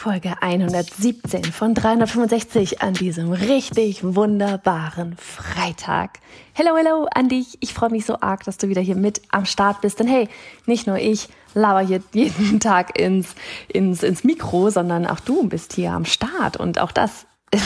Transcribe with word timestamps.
Folge 0.00 0.32
117 0.40 1.44
von 1.44 1.74
365 1.74 2.80
an 2.80 2.94
diesem 2.94 3.32
richtig 3.32 4.02
wunderbaren 4.02 5.14
Freitag. 5.18 6.20
Hello, 6.54 6.74
hello 6.74 7.06
an 7.14 7.28
dich. 7.28 7.58
Ich 7.60 7.74
freue 7.74 7.90
mich 7.90 8.06
so 8.06 8.18
arg, 8.18 8.44
dass 8.44 8.56
du 8.56 8.68
wieder 8.68 8.80
hier 8.80 8.96
mit 8.96 9.20
am 9.28 9.44
Start 9.44 9.82
bist. 9.82 10.00
Denn 10.00 10.08
hey, 10.08 10.30
nicht 10.64 10.86
nur 10.86 10.96
ich 10.96 11.28
laber 11.52 11.80
hier 11.80 12.02
jeden 12.14 12.60
Tag 12.60 12.98
ins, 12.98 13.34
ins, 13.68 14.02
ins 14.02 14.24
Mikro, 14.24 14.70
sondern 14.70 15.06
auch 15.06 15.20
du 15.20 15.46
bist 15.46 15.74
hier 15.74 15.92
am 15.92 16.06
Start. 16.06 16.56
Und 16.56 16.80
auch 16.80 16.92
das 16.92 17.26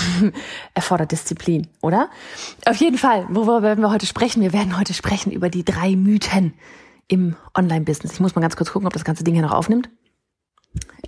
erfordert 0.74 1.12
Disziplin, 1.12 1.68
oder? 1.82 2.09
Auf 2.66 2.79
jeden 2.79 2.99
Fall, 2.99 3.27
worüber 3.29 3.62
werden 3.62 3.80
wir 3.80 3.93
heute 3.93 4.07
sprechen? 4.07 4.43
Wir 4.43 4.52
werden 4.52 4.77
heute 4.77 4.93
sprechen 4.93 5.30
über 5.30 5.51
die 5.51 5.65
drei 5.65 5.95
Mythen 5.95 6.55
im 7.07 7.37
Online-Business. 7.57 8.15
Ich 8.15 8.21
muss 8.21 8.35
mal 8.35 8.43
ganz 8.43 8.57
kurz 8.57 8.73
gucken, 8.73 8.88
ob 8.88 8.93
das 8.93 9.05
ganze 9.05 9.23
Ding 9.23 9.35
hier 9.35 9.45
noch 9.45 9.52
aufnimmt. 9.52 9.88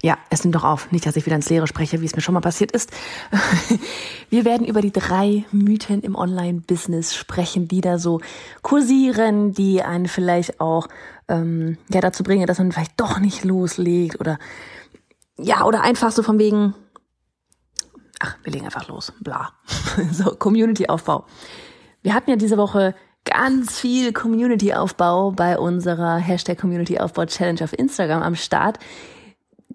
Ja, 0.03 0.19
es 0.31 0.45
nimmt 0.45 0.55
doch 0.55 0.65
auf. 0.65 0.93
Nicht, 0.93 1.07
dass 1.07 1.17
ich 1.17 1.27
wieder 1.27 1.37
ins 1.37 1.49
Leere 1.49 1.67
spreche, 1.67 2.01
wie 2.01 2.05
es 2.05 2.15
mir 2.15 2.23
schon 2.23 2.35
mal 2.35 2.41
passiert 2.41 2.73
ist. 2.73 2.93
Wir 4.31 4.45
werden 4.45 4.67
über 4.67 4.81
die 4.81 4.93
drei 4.93 5.45
Mythen 5.53 6.03
im 6.03 6.15
Online-Business 6.15 7.15
sprechen, 7.15 7.67
die 7.67 7.81
da 7.81 7.99
so 7.99 8.21
kursieren, 8.63 9.53
die 9.53 9.83
einen 9.83 10.07
vielleicht 10.07 10.61
auch 10.61 10.89
ähm, 11.29 11.79
ja 11.89 12.01
dazu 12.01 12.23
bringen, 12.23 12.47
dass 12.47 12.59
man 12.59 12.73
vielleicht 12.73 13.01
doch 13.01 13.19
nicht 13.19 13.45
loslegt 13.45 14.21
oder 14.21 14.39
ja 15.39 15.65
oder 15.65 15.83
einfach 15.83 16.13
so 16.13 16.23
von 16.23 16.39
wegen. 16.39 16.75
Ach, 18.21 18.37
wir 18.45 18.53
legen 18.53 18.65
einfach 18.65 18.89
los. 18.89 19.13
Bla. 19.21 19.53
so 20.13 20.37
Community-Aufbau. 20.37 21.27
Wir 22.03 22.15
hatten 22.15 22.31
ja 22.31 22.37
diese 22.37 22.57
Woche 22.57 22.95
ganz 23.25 23.81
viel 23.81 24.13
Community-Aufbau 24.13 25.33
bei 25.33 25.59
unserer 25.59 26.17
Hashtag 26.17 26.59
Community-Aufbau 26.59 27.27
Challenge 27.27 27.63
auf 27.65 27.77
Instagram 27.77 28.23
am 28.23 28.37
Start. 28.37 28.79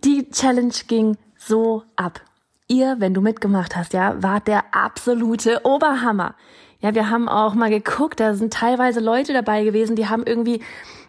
Die 0.04 0.30
Challenge 0.32 0.74
ging 0.88 1.18
so 1.38 1.84
ab. 1.96 2.22
Ihr, 2.68 2.96
wenn 3.00 3.14
du 3.14 3.22
mitgemacht 3.22 3.76
hast, 3.76 3.94
ja, 3.94 4.22
wart 4.24 4.48
der 4.48 4.74
absolute 4.74 5.62
Oberhammer. 5.64 6.36
Ja, 6.80 6.96
wir 6.96 7.10
haben 7.12 7.30
auch 7.30 7.54
mal 7.54 7.70
geguckt, 7.70 8.20
da 8.20 8.34
sind 8.34 8.54
teilweise 8.54 9.00
Leute 9.00 9.34
dabei 9.34 9.64
gewesen, 9.64 9.96
die 9.96 10.08
haben 10.08 10.24
irgendwie 10.26 10.62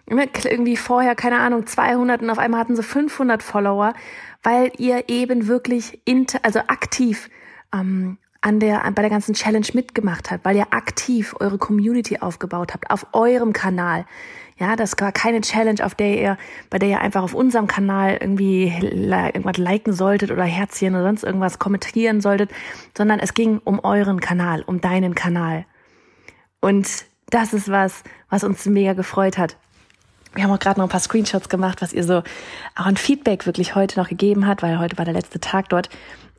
ne, 0.07 0.29
irgendwie 0.45 0.77
vorher, 0.77 1.15
keine 1.15 1.39
Ahnung, 1.39 1.67
200 1.67 2.21
und 2.21 2.29
auf 2.29 2.39
einmal 2.39 2.61
hatten 2.61 2.77
sie 2.77 2.83
500 2.83 3.43
Follower, 3.43 3.95
weil 4.43 4.73
ihr 4.77 5.09
eben 5.09 5.47
wirklich 5.47 6.01
inter, 6.05 6.41
also 6.43 6.59
aktiv 6.61 7.31
ähm, 7.73 8.19
an 8.43 8.61
der, 8.61 8.83
bei 8.95 9.03
der 9.03 9.11
ganzen 9.11 9.35
Challenge 9.35 9.67
mitgemacht 9.73 10.31
habt, 10.31 10.45
weil 10.45 10.57
ihr 10.57 10.73
aktiv 10.73 11.35
eure 11.41 11.59
Community 11.59 12.19
aufgebaut 12.19 12.75
habt 12.75 12.91
auf 12.91 13.07
eurem 13.13 13.53
Kanal. 13.53 14.05
Ja, 14.59 14.77
das 14.77 14.95
war 14.99 15.13
keine 15.13 15.41
Challenge, 15.41 15.85
auf 15.85 15.95
der 15.95 16.21
ihr, 16.21 16.39
bei 16.71 16.79
der 16.79 16.89
ihr 16.89 17.01
einfach 17.01 17.23
auf 17.23 17.35
unserem 17.35 17.67
Kanal 17.67 18.19
irgendwie 18.21 18.73
irgendwas 18.81 19.57
liken 19.57 19.93
solltet 19.93 20.31
oder 20.31 20.45
Herzchen 20.45 20.95
oder 20.95 21.05
sonst 21.05 21.25
irgendwas 21.25 21.59
kommentieren 21.59 22.21
solltet, 22.21 22.51
sondern 22.97 23.19
es 23.19 23.35
ging 23.35 23.61
um 23.65 23.81
euren 23.83 24.21
Kanal, 24.21 24.63
um 24.63 24.81
deinen 24.81 25.15
Kanal. 25.15 25.65
Und 26.61 26.87
das 27.31 27.55
ist 27.55 27.71
was, 27.71 28.05
was 28.29 28.45
uns 28.45 28.67
mega 28.67 28.93
gefreut 28.93 29.39
hat. 29.39 29.57
Wir 30.35 30.45
haben 30.45 30.51
auch 30.53 30.59
gerade 30.59 30.81
noch 30.81 30.87
ein 30.87 30.91
paar 30.91 31.01
Screenshots 31.01 31.49
gemacht, 31.49 31.83
was 31.83 31.93
ihr 31.93 32.05
so 32.05 32.23
auch 32.75 32.87
ein 32.87 32.97
Feedback 32.97 33.47
wirklich 33.47 33.75
heute 33.75 33.99
noch 33.99 34.09
gegeben 34.09 34.47
hat, 34.47 34.63
weil 34.63 34.79
heute 34.79 34.97
war 34.97 35.05
der 35.05 35.15
letzte 35.15 35.41
Tag 35.41 35.69
dort. 35.71 35.89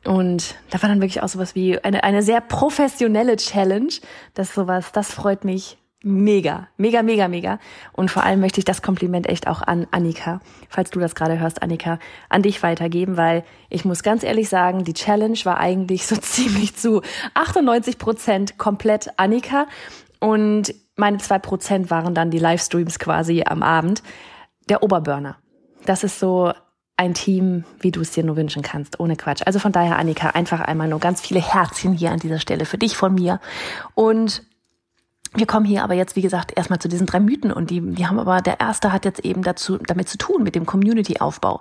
Und 0.04 0.56
da 0.70 0.82
war 0.82 0.88
dann 0.88 1.00
wirklich 1.00 1.22
auch 1.22 1.28
sowas 1.28 1.54
wie 1.54 1.78
eine, 1.78 2.04
eine 2.04 2.22
sehr 2.22 2.40
professionelle 2.40 3.36
Challenge. 3.36 3.92
Das 4.34 4.54
sowas, 4.54 4.92
das 4.92 5.12
freut 5.12 5.44
mich 5.44 5.78
mega, 6.04 6.68
mega, 6.76 7.02
mega, 7.02 7.28
mega. 7.28 7.58
Und 7.92 8.10
vor 8.10 8.22
allem 8.22 8.40
möchte 8.40 8.60
ich 8.60 8.64
das 8.64 8.82
Kompliment 8.82 9.28
echt 9.28 9.46
auch 9.46 9.62
an 9.62 9.86
Annika, 9.90 10.40
falls 10.68 10.90
du 10.90 11.00
das 11.00 11.14
gerade 11.14 11.38
hörst, 11.38 11.62
Annika, 11.62 11.98
an 12.28 12.42
dich 12.42 12.62
weitergeben, 12.62 13.16
weil 13.16 13.44
ich 13.70 13.84
muss 13.84 14.02
ganz 14.02 14.22
ehrlich 14.22 14.48
sagen, 14.48 14.84
die 14.84 14.94
Challenge 14.94 15.38
war 15.44 15.58
eigentlich 15.58 16.06
so 16.06 16.16
ziemlich 16.20 16.76
zu 16.76 17.02
98 17.34 17.98
Prozent 17.98 18.58
komplett 18.58 19.10
Annika 19.16 19.66
und 20.20 20.74
meine 20.96 21.18
zwei 21.18 21.38
Prozent 21.38 21.90
waren 21.90 22.14
dann 22.14 22.30
die 22.30 22.38
Livestreams 22.38 22.98
quasi 22.98 23.42
am 23.44 23.62
Abend. 23.62 24.02
Der 24.68 24.82
Oberburner. 24.82 25.36
Das 25.84 26.04
ist 26.04 26.18
so 26.18 26.52
ein 26.96 27.14
Team, 27.14 27.64
wie 27.80 27.90
du 27.90 28.00
es 28.00 28.12
dir 28.12 28.24
nur 28.24 28.36
wünschen 28.36 28.62
kannst, 28.62 29.00
ohne 29.00 29.16
Quatsch. 29.16 29.42
Also 29.44 29.58
von 29.58 29.72
daher, 29.72 29.98
Annika, 29.98 30.30
einfach 30.30 30.60
einmal 30.60 30.88
nur 30.88 31.00
ganz 31.00 31.20
viele 31.20 31.40
Herzchen 31.40 31.92
hier 31.92 32.12
an 32.12 32.20
dieser 32.20 32.38
Stelle 32.38 32.64
für 32.64 32.78
dich 32.78 32.96
von 32.96 33.14
mir. 33.14 33.40
Und 33.94 34.42
wir 35.34 35.46
kommen 35.46 35.66
hier 35.66 35.82
aber 35.82 35.94
jetzt, 35.94 36.16
wie 36.16 36.22
gesagt, 36.22 36.52
erstmal 36.56 36.78
zu 36.78 36.88
diesen 36.88 37.06
drei 37.06 37.20
Mythen 37.20 37.52
und 37.52 37.70
die, 37.70 37.80
die 37.80 38.06
haben 38.06 38.18
aber, 38.18 38.40
der 38.40 38.60
erste 38.60 38.92
hat 38.92 39.04
jetzt 39.04 39.20
eben 39.20 39.42
dazu, 39.42 39.78
damit 39.78 40.08
zu 40.08 40.18
tun, 40.18 40.42
mit 40.42 40.54
dem 40.54 40.66
Community-Aufbau. 40.66 41.60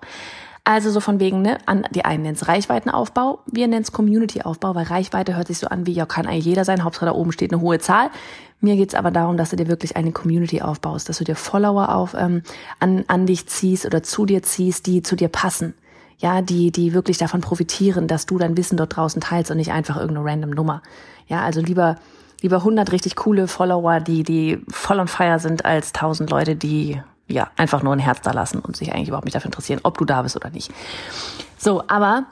Also 0.66 0.92
so 0.92 1.02
von 1.02 1.20
wegen, 1.20 1.42
ne, 1.42 1.58
an, 1.66 1.86
die 1.92 2.06
einen 2.06 2.24
nennen 2.24 2.36
es 2.36 2.48
Reichweitenaufbau, 2.48 3.40
wir 3.48 3.68
nennen 3.68 3.82
es 3.84 3.92
Community-Aufbau, 3.92 4.76
weil 4.76 4.86
Reichweite 4.86 5.36
hört 5.36 5.48
sich 5.48 5.58
so 5.58 5.68
an 5.68 5.86
wie, 5.86 5.92
ja, 5.92 6.06
kann 6.06 6.26
eigentlich 6.26 6.46
jeder 6.46 6.64
sein, 6.64 6.86
Hauptsache 6.86 7.06
da 7.06 7.12
oben 7.12 7.34
steht 7.34 7.52
eine 7.52 7.62
hohe 7.62 7.80
Zahl. 7.80 8.12
Mir 8.62 8.78
geht's 8.78 8.96
aber 8.96 9.12
darum, 9.12 9.36
dass 9.36 9.50
du 9.50 9.58
dir 9.58 9.68
wirklich 9.68 9.98
eine 9.98 10.14
Community 10.14 10.62
aufbaust, 10.62 11.10
dass 11.10 11.18
du 11.18 11.26
dir 11.26 11.36
Follower 11.36 11.94
auf, 11.94 12.14
ähm, 12.18 12.44
an, 12.80 13.04
an 13.08 13.26
dich 13.26 13.48
ziehst 13.48 13.86
oder 13.86 14.04
zu 14.04 14.26
dir 14.26 14.42
ziehst, 14.42 14.86
die 14.88 15.04
zu 15.04 15.18
dir 15.18 15.28
passen. 15.28 15.74
Ja, 16.20 16.42
die, 16.42 16.72
die 16.72 16.94
wirklich 16.94 17.18
davon 17.18 17.42
profitieren, 17.42 18.08
dass 18.08 18.26
du 18.26 18.38
dein 18.38 18.56
Wissen 18.56 18.78
dort 18.78 18.96
draußen 18.96 19.20
teilst 19.20 19.52
und 19.52 19.58
nicht 19.58 19.74
einfach 19.74 19.98
irgendeine 19.98 20.26
random 20.26 20.52
Nummer. 20.52 20.82
Ja, 21.28 21.42
also 21.42 21.60
lieber 21.60 21.98
lieber 22.44 22.58
100 22.58 22.92
richtig 22.92 23.16
coole 23.16 23.48
Follower, 23.48 24.00
die, 24.02 24.24
die 24.24 24.64
voll 24.70 25.00
on 25.00 25.08
fire 25.08 25.40
sind, 25.40 25.66
als 25.66 25.94
1000 25.96 26.30
Leute, 26.30 26.56
die 26.56 27.02
ja 27.28 27.50
einfach 27.56 27.82
nur 27.82 27.94
ein 27.94 28.00
Herz 28.00 28.22
da 28.22 28.32
lassen 28.32 28.60
und 28.60 28.76
sich 28.76 28.94
eigentlich 28.94 29.08
überhaupt 29.08 29.26
nicht 29.26 29.36
dafür 29.36 29.48
interessieren, 29.48 29.80
ob 29.84 29.98
du 29.98 30.06
da 30.06 30.22
bist 30.22 30.36
oder 30.36 30.50
nicht. 30.50 30.72
So, 31.58 31.84
aber 31.88 32.26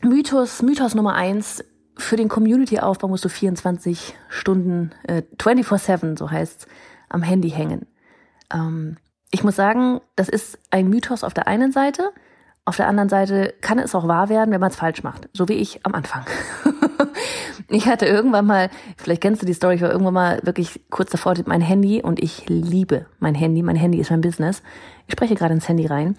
Mythos, 0.00 0.62
Mythos 0.62 0.94
Nummer 0.94 1.14
eins, 1.14 1.62
für 1.96 2.16
den 2.16 2.28
Community-Aufbau 2.28 3.08
musst 3.08 3.24
du 3.24 3.28
24 3.28 4.14
Stunden, 4.28 4.92
äh, 5.04 5.22
24-7, 5.38 6.18
so 6.18 6.30
heißt's, 6.30 6.66
am 7.08 7.22
Handy 7.22 7.50
hängen. 7.50 7.86
Ähm, 8.52 8.96
ich 9.30 9.44
muss 9.44 9.56
sagen, 9.56 10.00
das 10.16 10.28
ist 10.28 10.58
ein 10.70 10.88
Mythos 10.88 11.24
auf 11.24 11.34
der 11.34 11.48
einen 11.48 11.72
Seite, 11.72 12.10
auf 12.64 12.76
der 12.76 12.88
anderen 12.88 13.08
Seite 13.08 13.54
kann 13.60 13.78
es 13.78 13.94
auch 13.94 14.08
wahr 14.08 14.28
werden, 14.28 14.50
wenn 14.50 14.60
man 14.60 14.70
es 14.70 14.76
falsch 14.76 15.02
macht, 15.02 15.28
so 15.32 15.48
wie 15.48 15.54
ich 15.54 15.84
am 15.84 15.94
Anfang. 15.94 16.24
ich 17.68 17.86
hatte 17.86 18.06
irgendwann 18.06 18.46
mal, 18.46 18.70
vielleicht 18.96 19.22
kennst 19.22 19.42
du 19.42 19.46
die 19.46 19.54
Story, 19.54 19.76
ich 19.76 19.82
war 19.82 19.90
irgendwann 19.90 20.14
mal 20.14 20.40
wirklich 20.42 20.80
kurz 20.90 21.10
davor 21.10 21.34
mein 21.46 21.60
Handy 21.60 22.02
und 22.02 22.20
ich 22.20 22.48
liebe 22.48 23.06
mein 23.18 23.34
Handy. 23.34 23.62
Mein 23.62 23.76
Handy 23.76 23.98
ist 23.98 24.10
mein 24.10 24.20
Business. 24.20 24.62
Ich 25.06 25.12
spreche 25.12 25.34
gerade 25.34 25.54
ins 25.54 25.68
Handy 25.68 25.86
rein. 25.86 26.16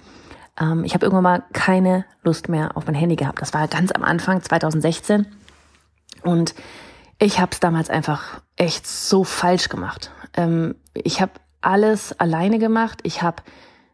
Ähm, 0.60 0.84
ich 0.84 0.94
habe 0.94 1.06
irgendwann 1.06 1.24
mal 1.24 1.44
keine 1.54 2.06
Lust 2.24 2.50
mehr 2.50 2.76
auf 2.76 2.86
mein 2.86 2.96
Handy 2.96 3.16
gehabt. 3.16 3.42
Das 3.42 3.54
war 3.54 3.68
ganz 3.68 3.92
am 3.92 4.04
Anfang, 4.04 4.42
2016. 4.42 5.28
Und 6.24 6.56
ich 7.20 7.40
habe 7.40 7.52
es 7.52 7.60
damals 7.60 7.90
einfach 7.90 8.42
echt 8.56 8.88
so 8.88 9.24
falsch 9.24 9.70
gemacht. 9.70 10.12
Ähm, 10.36 10.76
ich 10.94 11.22
habe 11.22 11.32
alles 11.62 12.18
alleine 12.20 12.60
gemacht. 12.60 13.00
Ich 13.04 13.22
habe 13.22 13.44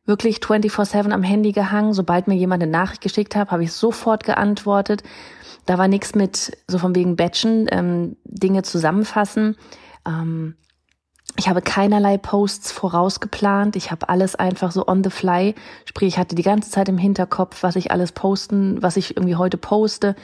wirklich 0.06 0.39
24/7 0.39 1.12
am 1.12 1.24
Handy 1.24 1.51
gehangen. 1.51 1.94
Sobald 1.94 2.27
mir 2.27 2.36
jemand 2.36 2.63
eine 2.63 2.71
Nachricht 2.71 3.01
geschickt 3.01 3.36
hat, 3.36 3.51
habe 3.51 3.63
ich 3.63 3.74
sofort 3.74 4.24
geantwortet. 4.24 5.04
Da 5.65 5.77
war 5.77 5.87
nichts 5.87 6.15
mit 6.15 6.57
so 6.67 6.77
von 6.77 6.95
wegen 6.95 7.15
Batchen, 7.15 7.67
ähm, 7.71 8.17
Dinge 8.25 8.63
zusammenfassen. 8.63 9.55
Ähm, 10.07 10.55
ich 11.37 11.47
habe 11.47 11.61
keinerlei 11.61 12.17
Posts 12.17 12.71
vorausgeplant. 12.71 13.75
Ich 13.75 13.91
habe 13.91 14.09
alles 14.09 14.35
einfach 14.35 14.71
so 14.71 14.87
on 14.87 15.03
the 15.03 15.09
fly. 15.09 15.55
Sprich, 15.85 16.09
ich 16.09 16.17
hatte 16.17 16.35
die 16.35 16.43
ganze 16.43 16.69
Zeit 16.69 16.89
im 16.89 16.97
Hinterkopf, 16.97 17.63
was 17.63 17.75
ich 17.75 17.91
alles 17.91 18.11
posten, 18.11 18.81
was 18.81 18.97
ich 18.97 19.15
irgendwie 19.15 19.35
heute 19.35 19.57
poste. 19.57 20.15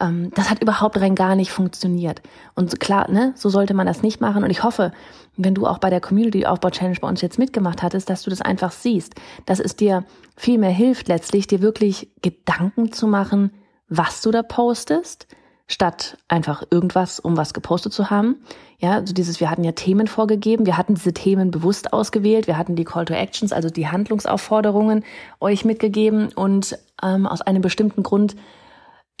Ähm, 0.00 0.30
das 0.34 0.50
hat 0.50 0.62
überhaupt 0.62 0.98
rein 0.98 1.14
gar 1.14 1.36
nicht 1.36 1.50
funktioniert. 1.50 2.22
Und 2.54 2.80
klar, 2.80 3.10
ne, 3.10 3.32
so 3.36 3.48
sollte 3.48 3.74
man 3.74 3.86
das 3.86 4.02
nicht 4.02 4.20
machen. 4.20 4.44
Und 4.44 4.50
ich 4.50 4.62
hoffe, 4.62 4.92
wenn 5.36 5.54
du 5.54 5.66
auch 5.66 5.78
bei 5.78 5.90
der 5.90 6.00
Community 6.00 6.46
Aufbau 6.46 6.70
Challenge 6.70 6.98
bei 7.00 7.08
uns 7.08 7.20
jetzt 7.20 7.38
mitgemacht 7.38 7.82
hattest, 7.82 8.08
dass 8.08 8.22
du 8.22 8.30
das 8.30 8.40
einfach 8.40 8.72
siehst, 8.72 9.14
dass 9.44 9.60
es 9.60 9.76
dir 9.76 10.04
viel 10.36 10.58
mehr 10.58 10.70
hilft, 10.70 11.08
letztlich 11.08 11.46
dir 11.46 11.60
wirklich 11.60 12.10
Gedanken 12.22 12.92
zu 12.92 13.06
machen, 13.06 13.50
was 13.88 14.22
du 14.22 14.30
da 14.30 14.42
postest, 14.42 15.26
statt 15.68 16.16
einfach 16.28 16.62
irgendwas, 16.70 17.18
um 17.18 17.36
was 17.36 17.52
gepostet 17.52 17.92
zu 17.92 18.10
haben. 18.10 18.36
Ja, 18.78 18.92
also 18.92 19.12
dieses, 19.12 19.40
wir 19.40 19.50
hatten 19.50 19.64
ja 19.64 19.72
Themen 19.72 20.06
vorgegeben, 20.06 20.66
wir 20.66 20.76
hatten 20.76 20.94
diese 20.94 21.12
Themen 21.12 21.50
bewusst 21.50 21.92
ausgewählt, 21.92 22.46
wir 22.46 22.56
hatten 22.56 22.76
die 22.76 22.84
Call 22.84 23.04
to 23.04 23.14
Actions, 23.14 23.52
also 23.52 23.68
die 23.68 23.88
Handlungsaufforderungen 23.88 25.04
euch 25.40 25.64
mitgegeben 25.64 26.28
und 26.34 26.78
ähm, 27.02 27.26
aus 27.26 27.40
einem 27.40 27.62
bestimmten 27.62 28.02
Grund 28.02 28.36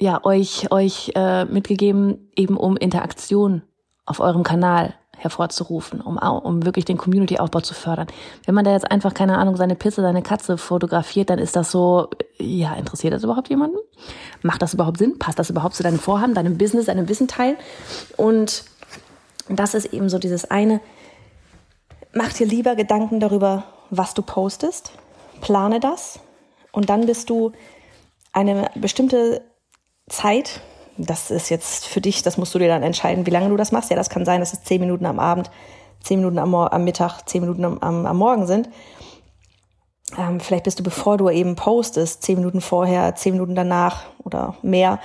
ja 0.00 0.24
euch 0.24 0.70
euch 0.70 1.12
äh, 1.14 1.46
mitgegeben, 1.46 2.30
eben 2.36 2.56
um 2.56 2.76
Interaktion 2.76 3.62
auf 4.04 4.20
eurem 4.20 4.42
Kanal 4.42 4.94
hervorzurufen, 5.16 6.00
um, 6.00 6.18
um 6.18 6.64
wirklich 6.64 6.84
den 6.84 6.98
Community-Aufbau 6.98 7.60
zu 7.60 7.74
fördern. 7.74 8.06
Wenn 8.44 8.54
man 8.54 8.64
da 8.64 8.72
jetzt 8.72 8.90
einfach, 8.90 9.14
keine 9.14 9.38
Ahnung, 9.38 9.56
seine 9.56 9.74
Pizza, 9.74 10.02
seine 10.02 10.22
Katze 10.22 10.58
fotografiert, 10.58 11.30
dann 11.30 11.38
ist 11.38 11.56
das 11.56 11.70
so, 11.70 12.08
ja, 12.38 12.74
interessiert 12.74 13.14
das 13.14 13.24
überhaupt 13.24 13.48
jemanden? 13.48 13.78
Macht 14.42 14.62
das 14.62 14.74
überhaupt 14.74 14.98
Sinn? 14.98 15.18
Passt 15.18 15.38
das 15.38 15.50
überhaupt 15.50 15.74
zu 15.74 15.82
deinem 15.82 15.98
Vorhaben, 15.98 16.34
deinem 16.34 16.58
Business, 16.58 16.86
deinem 16.86 17.08
Wissenteil? 17.08 17.56
Und 18.16 18.64
das 19.48 19.74
ist 19.74 19.86
eben 19.86 20.08
so 20.08 20.18
dieses 20.18 20.50
eine, 20.50 20.80
mach 22.12 22.32
dir 22.32 22.46
lieber 22.46 22.76
Gedanken 22.76 23.20
darüber, 23.20 23.64
was 23.90 24.14
du 24.14 24.22
postest, 24.22 24.92
plane 25.40 25.80
das 25.80 26.20
und 26.72 26.90
dann 26.90 27.06
bist 27.06 27.30
du 27.30 27.52
eine 28.32 28.70
bestimmte 28.74 29.42
Zeit, 30.08 30.60
das 30.98 31.30
ist 31.30 31.48
jetzt 31.48 31.86
für 31.86 32.00
dich, 32.00 32.22
das 32.22 32.38
musst 32.38 32.54
du 32.54 32.58
dir 32.58 32.68
dann 32.68 32.82
entscheiden, 32.82 33.26
wie 33.26 33.30
lange 33.30 33.48
du 33.48 33.56
das 33.56 33.72
machst. 33.72 33.90
Ja, 33.90 33.96
das 33.96 34.10
kann 34.10 34.24
sein, 34.24 34.40
dass 34.40 34.52
es 34.52 34.62
zehn 34.62 34.80
Minuten 34.80 35.06
am 35.06 35.18
Abend, 35.18 35.50
zehn 36.00 36.18
Minuten 36.18 36.38
am, 36.38 36.54
am 36.54 36.84
Mittag, 36.84 37.22
zehn 37.28 37.42
Minuten 37.42 37.64
am, 37.64 37.78
am, 37.78 38.06
am 38.06 38.16
Morgen 38.16 38.46
sind. 38.46 38.68
Ähm, 40.16 40.40
vielleicht 40.40 40.64
bist 40.64 40.78
du, 40.78 40.82
bevor 40.82 41.16
du 41.16 41.28
eben 41.30 41.56
postest, 41.56 42.22
zehn 42.22 42.38
Minuten 42.38 42.60
vorher, 42.60 43.14
zehn 43.16 43.32
Minuten 43.32 43.54
danach 43.54 44.04
oder 44.22 44.56
mehr, 44.62 45.00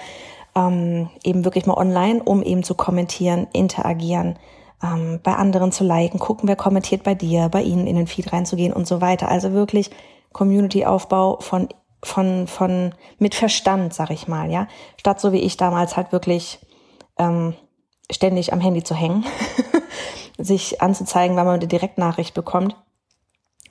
ähm, 0.55 1.09
eben 1.23 1.43
wirklich 1.43 1.65
mal 1.65 1.77
online, 1.77 2.21
um 2.23 2.43
eben 2.43 2.63
zu 2.63 2.75
kommentieren, 2.75 3.47
interagieren, 3.53 4.37
ähm, 4.83 5.19
bei 5.23 5.33
anderen 5.33 5.71
zu 5.71 5.83
liken, 5.83 6.19
gucken, 6.19 6.47
wer 6.47 6.55
kommentiert 6.55 7.03
bei 7.03 7.15
dir, 7.15 7.49
bei 7.49 7.61
ihnen 7.61 7.87
in 7.87 7.95
den 7.95 8.07
Feed 8.07 8.31
reinzugehen 8.31 8.73
und 8.73 8.87
so 8.87 9.01
weiter. 9.01 9.29
Also 9.29 9.53
wirklich 9.53 9.89
Community-Aufbau 10.33 11.39
von 11.39 11.69
von, 12.03 12.47
von, 12.47 12.93
mit 13.19 13.35
Verstand, 13.35 13.93
sag 13.93 14.09
ich 14.09 14.27
mal, 14.27 14.49
ja. 14.51 14.67
Statt 14.97 15.19
so 15.19 15.31
wie 15.31 15.39
ich 15.39 15.57
damals 15.57 15.97
halt 15.97 16.11
wirklich 16.11 16.59
ähm, 17.17 17.55
ständig 18.11 18.53
am 18.53 18.59
Handy 18.59 18.83
zu 18.83 18.95
hängen, 18.95 19.25
sich 20.37 20.81
anzuzeigen, 20.81 21.35
weil 21.37 21.45
man 21.45 21.55
eine 21.55 21.67
Direktnachricht 21.67 22.33
bekommt. 22.33 22.75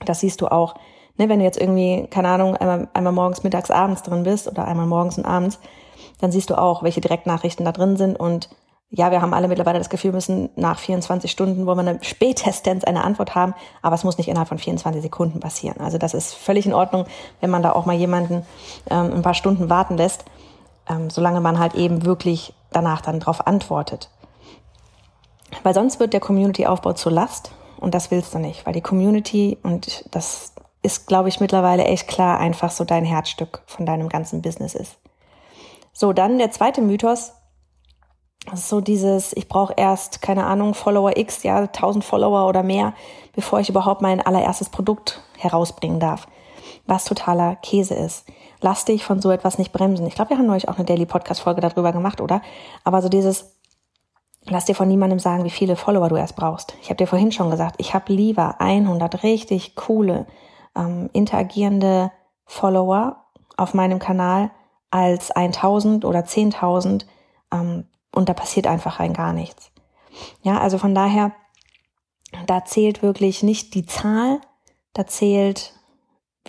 Das 0.05 0.21
siehst 0.21 0.41
du 0.41 0.47
auch, 0.47 0.75
ne, 1.17 1.29
wenn 1.29 1.39
du 1.39 1.45
jetzt 1.45 1.59
irgendwie, 1.59 2.07
keine 2.09 2.29
Ahnung, 2.29 2.55
einmal, 2.55 2.89
einmal 2.93 3.13
morgens, 3.13 3.43
mittags, 3.43 3.71
abends 3.71 4.03
drin 4.03 4.23
bist 4.23 4.47
oder 4.47 4.65
einmal 4.67 4.87
morgens 4.87 5.17
und 5.17 5.25
abends, 5.25 5.59
dann 6.19 6.31
siehst 6.31 6.49
du 6.49 6.57
auch, 6.57 6.83
welche 6.83 7.01
Direktnachrichten 7.01 7.65
da 7.65 7.71
drin 7.71 7.97
sind 7.97 8.19
und 8.19 8.49
ja, 8.93 9.09
wir 9.09 9.21
haben 9.21 9.33
alle 9.33 9.47
mittlerweile 9.47 9.79
das 9.79 9.89
Gefühl, 9.89 10.11
müssen 10.11 10.49
nach 10.57 10.77
24 10.77 11.31
Stunden, 11.31 11.65
wo 11.65 11.75
wir 11.75 11.79
eine 11.79 11.99
spätestens 12.01 12.83
eine 12.83 13.05
Antwort 13.05 13.35
haben, 13.35 13.53
aber 13.81 13.95
es 13.95 14.03
muss 14.03 14.17
nicht 14.17 14.27
innerhalb 14.27 14.49
von 14.49 14.57
24 14.57 15.01
Sekunden 15.01 15.39
passieren. 15.39 15.79
Also 15.79 15.97
das 15.97 16.13
ist 16.13 16.33
völlig 16.33 16.65
in 16.65 16.73
Ordnung, 16.73 17.05
wenn 17.39 17.49
man 17.49 17.63
da 17.63 17.71
auch 17.71 17.85
mal 17.85 17.95
jemanden 17.95 18.45
ähm, 18.89 19.13
ein 19.13 19.21
paar 19.21 19.33
Stunden 19.33 19.69
warten 19.69 19.95
lässt, 19.95 20.25
ähm, 20.89 21.09
solange 21.09 21.39
man 21.39 21.57
halt 21.57 21.75
eben 21.75 22.03
wirklich 22.03 22.53
danach 22.71 22.99
dann 22.99 23.21
darauf 23.21 23.47
antwortet. 23.47 24.09
Weil 25.63 25.73
sonst 25.73 26.01
wird 26.01 26.11
der 26.11 26.19
Community-Aufbau 26.19 26.91
zur 26.93 27.13
Last 27.13 27.51
und 27.79 27.93
das 27.93 28.11
willst 28.11 28.33
du 28.33 28.39
nicht, 28.39 28.65
weil 28.65 28.73
die 28.73 28.81
Community, 28.81 29.57
und 29.63 30.03
das 30.11 30.53
ist, 30.81 31.07
glaube 31.07 31.29
ich, 31.29 31.39
mittlerweile 31.39 31.85
echt 31.85 32.09
klar, 32.09 32.39
einfach 32.39 32.71
so 32.71 32.83
dein 32.83 33.05
Herzstück 33.05 33.61
von 33.67 33.85
deinem 33.85 34.09
ganzen 34.09 34.41
Business 34.41 34.75
ist. 34.75 34.97
So, 35.93 36.11
dann 36.11 36.39
der 36.39 36.51
zweite 36.51 36.81
Mythos, 36.81 37.33
so 38.53 38.81
dieses, 38.81 39.33
ich 39.33 39.47
brauche 39.47 39.73
erst, 39.77 40.21
keine 40.21 40.45
Ahnung, 40.45 40.73
Follower 40.73 41.15
X, 41.15 41.43
ja, 41.43 41.57
1000 41.57 42.03
Follower 42.03 42.47
oder 42.47 42.63
mehr, 42.63 42.93
bevor 43.33 43.59
ich 43.59 43.69
überhaupt 43.69 44.01
mein 44.01 44.19
allererstes 44.19 44.69
Produkt 44.69 45.21
herausbringen 45.37 45.99
darf. 45.99 46.27
Was 46.87 47.05
totaler 47.05 47.55
Käse 47.57 47.93
ist. 47.93 48.25
Lass 48.59 48.85
dich 48.85 49.03
von 49.03 49.21
so 49.21 49.31
etwas 49.31 49.57
nicht 49.57 49.71
bremsen. 49.71 50.07
Ich 50.07 50.15
glaube, 50.15 50.31
wir 50.31 50.37
haben 50.37 50.47
neulich 50.47 50.67
auch 50.67 50.75
eine 50.75 50.85
Daily 50.85 51.05
Podcast 51.05 51.41
Folge 51.41 51.61
darüber 51.61 51.91
gemacht, 51.91 52.19
oder? 52.19 52.41
Aber 52.83 53.01
so 53.01 53.09
dieses, 53.09 53.57
lass 54.45 54.65
dir 54.65 54.75
von 54.75 54.87
niemandem 54.87 55.19
sagen, 55.19 55.43
wie 55.43 55.49
viele 55.51 55.75
Follower 55.75 56.09
du 56.09 56.15
erst 56.15 56.35
brauchst. 56.35 56.75
Ich 56.81 56.89
habe 56.89 56.97
dir 56.97 57.07
vorhin 57.07 57.31
schon 57.31 57.51
gesagt, 57.51 57.75
ich 57.77 57.93
habe 57.93 58.11
lieber 58.11 58.59
100 58.59 59.23
richtig 59.23 59.75
coole, 59.75 60.25
ähm, 60.75 61.09
interagierende 61.13 62.11
Follower 62.45 63.25
auf 63.57 63.73
meinem 63.73 63.99
Kanal 63.99 64.51
als 64.89 65.31
1000 65.31 66.03
oder 66.05 66.21
10.000 66.21 67.05
ähm, 67.53 67.85
und 68.11 68.29
da 68.29 68.33
passiert 68.33 68.67
einfach 68.67 68.99
rein 68.99 69.13
gar 69.13 69.33
nichts. 69.33 69.71
Ja, 70.41 70.59
also 70.59 70.77
von 70.77 70.93
daher, 70.93 71.31
da 72.47 72.65
zählt 72.65 73.01
wirklich 73.01 73.43
nicht 73.43 73.73
die 73.73 73.85
Zahl, 73.85 74.39
da 74.93 75.07
zählt, 75.07 75.73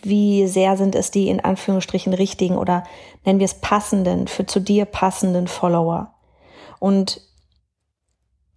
wie 0.01 0.47
sehr 0.47 0.77
sind 0.77 0.95
es 0.95 1.11
die 1.11 1.29
in 1.29 1.41
Anführungsstrichen 1.41 2.15
richtigen 2.15 2.57
oder 2.57 2.85
nennen 3.25 3.39
wir 3.39 3.45
es 3.45 3.61
passenden, 3.61 4.27
für 4.27 4.47
zu 4.47 4.61
dir 4.61 4.85
passenden 4.85 5.49
Follower. 5.49 6.15
Und 6.81 7.21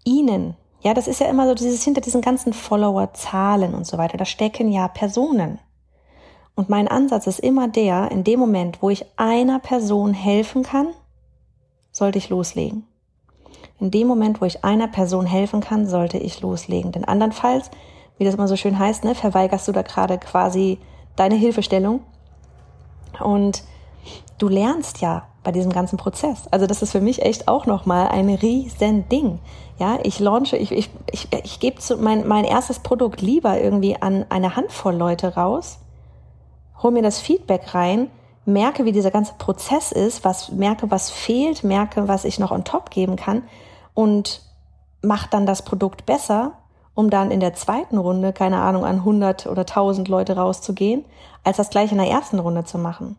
ihnen, 0.06 0.56
ja, 0.81 0.94
das 0.94 1.07
ist 1.07 1.19
ja 1.19 1.28
immer 1.28 1.48
so 1.48 1.54
dieses 1.54 1.84
hinter 1.84 2.02
diesen 2.02 2.22
ganzen 2.22 2.54
Follower-Zahlen 2.54 3.74
und 3.74 3.86
so 3.86 3.98
weiter, 3.98 4.18
da 4.18 4.25
stecken 4.25 4.72
ja 4.72 4.88
Personen. 4.88 5.60
Und 6.56 6.69
mein 6.69 6.88
Ansatz 6.88 7.28
ist 7.28 7.40
immer 7.40 7.68
der, 7.68 8.12
in 8.12 8.24
dem 8.24 8.40
Moment, 8.40 8.81
wo 8.81 8.90
ich 8.90 9.06
einer 9.18 9.60
Person 9.60 10.13
helfen 10.13 10.63
kann, 10.63 10.88
sollte 11.92 12.18
ich 12.18 12.30
loslegen. 12.30 12.88
In 13.80 13.92
dem 13.92 14.07
Moment, 14.07 14.42
wo 14.42 14.45
ich 14.45 14.63
einer 14.63 14.88
Person 14.88 15.25
helfen 15.25 15.60
kann, 15.60 15.86
sollte 15.86 16.18
ich 16.18 16.42
loslegen. 16.42 16.92
Denn 16.92 17.06
andernfalls, 17.06 17.69
wie 18.18 18.24
das 18.24 18.36
immer 18.36 18.48
so 18.48 18.56
schön 18.56 18.80
heißt, 18.80 19.04
ne, 19.04 19.16
verweigerst 19.16 19.68
du 19.68 19.72
da 19.72 19.81
gerade 19.81 20.18
quasi 20.18 20.80
deine 21.16 21.36
Hilfestellung. 21.36 22.01
Und 23.22 23.63
du 24.38 24.48
lernst 24.48 25.01
ja 25.01 25.24
bei 25.44 25.51
diesem 25.51 25.72
ganzen 25.72 25.98
Prozess. 25.98 26.48
Also 26.51 26.68
das 26.68 26.81
ist 26.81 26.92
für 26.92 27.01
mich 27.01 27.22
echt 27.22 27.48
auch 27.48 27.66
nochmal 27.66 28.07
ein 28.07 28.30
riesen 28.30 29.07
Ding. 29.10 29.39
Ja, 29.78 30.00
ich 30.04 30.19
launche, 30.19 30.57
ich, 30.57 30.71
ich, 30.71 30.89
ich, 31.12 31.28
ich 31.44 31.60
gebe 31.60 31.80
mein, 31.98 32.28
mein 32.28 32.45
erstes 32.45 32.80
Produkt 32.80 33.21
lieber 33.21 33.62
irgendwie 33.62 34.01
an 34.01 34.25
eine 34.30 34.56
Handvoll 34.56 34.95
Leute 34.95 35.36
raus, 35.36 35.80
hol 36.81 36.92
mir 36.92 37.04
das 37.04 37.19
Feedback 37.19 37.75
rein, 37.75 38.10
merke, 38.45 38.86
wie 38.86 38.92
dieser 38.92 39.12
ganze 39.12 39.33
Prozess 39.38 39.92
ist, 39.92 40.24
was 40.24 40.51
merke, 40.51 40.89
was 40.92 41.12
fehlt, 41.12 41.64
merke, 41.64 42.07
was 42.07 42.26
ich 42.26 42.40
noch 42.40 42.52
on 42.52 42.64
top 42.64 42.90
geben 42.90 43.18
kann 43.18 43.44
und 43.95 44.44
mache 45.02 45.30
dann 45.31 45.47
das 45.47 45.64
Produkt 45.64 46.06
besser, 46.06 46.52
um 46.94 47.09
dann 47.09 47.31
in 47.31 47.40
der 47.40 47.56
zweiten 47.56 47.97
Runde, 47.97 48.31
keine 48.31 48.61
Ahnung, 48.61 48.85
an 48.85 48.97
100 48.97 49.47
oder 49.47 49.61
1000 49.61 50.07
Leute 50.07 50.35
rauszugehen, 50.35 51.04
als 51.44 51.57
das 51.57 51.71
gleich 51.71 51.92
in 51.92 51.97
der 51.97 52.09
ersten 52.09 52.37
Runde 52.37 52.64
zu 52.64 52.78
machen. 52.78 53.18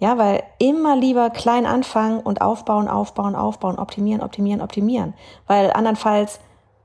Ja, 0.00 0.16
weil 0.16 0.44
immer 0.58 0.96
lieber 0.96 1.30
klein 1.30 1.66
anfangen 1.66 2.20
und 2.20 2.40
aufbauen, 2.40 2.88
aufbauen, 2.88 3.34
aufbauen, 3.34 3.78
optimieren, 3.78 4.22
optimieren, 4.22 4.60
optimieren. 4.60 5.14
Weil 5.46 5.72
andernfalls 5.72 6.38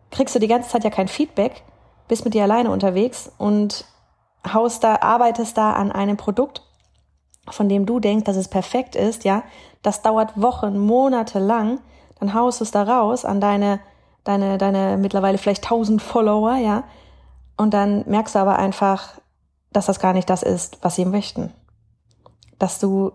kriegst 0.09 0.33
du 0.33 0.39
die 0.39 0.47
ganze 0.47 0.69
Zeit 0.69 0.83
ja 0.83 0.89
kein 0.89 1.07
Feedback, 1.07 1.63
bist 2.07 2.25
mit 2.25 2.33
dir 2.33 2.43
alleine 2.43 2.71
unterwegs 2.71 3.31
und 3.37 3.85
haust 4.51 4.83
da, 4.83 4.97
arbeitest 5.01 5.57
da 5.57 5.73
an 5.73 5.91
einem 5.91 6.17
Produkt, 6.17 6.63
von 7.49 7.69
dem 7.69 7.85
du 7.85 7.99
denkst, 7.99 8.25
dass 8.25 8.35
es 8.35 8.47
perfekt 8.47 8.95
ist, 8.95 9.25
ja, 9.25 9.43
das 9.81 10.01
dauert 10.01 10.41
Wochen, 10.41 10.79
Monate 10.79 11.39
lang, 11.39 11.79
dann 12.23 12.33
haust 12.33 12.61
es 12.61 12.71
da 12.71 12.83
raus 12.83 13.25
an 13.25 13.41
deine, 13.41 13.81
deine, 14.23 14.57
deine 14.57 14.97
mittlerweile 14.97 15.37
vielleicht 15.37 15.65
tausend 15.65 16.01
Follower, 16.01 16.55
ja, 16.55 16.85
und 17.57 17.73
dann 17.73 18.03
merkst 18.07 18.35
du 18.35 18.39
aber 18.39 18.57
einfach, 18.57 19.19
dass 19.73 19.87
das 19.87 19.99
gar 19.99 20.13
nicht 20.13 20.29
das 20.29 20.41
ist, 20.41 20.77
was 20.81 20.95
sie 20.95 21.05
möchten. 21.05 21.53
Dass 22.59 22.79
du 22.79 23.11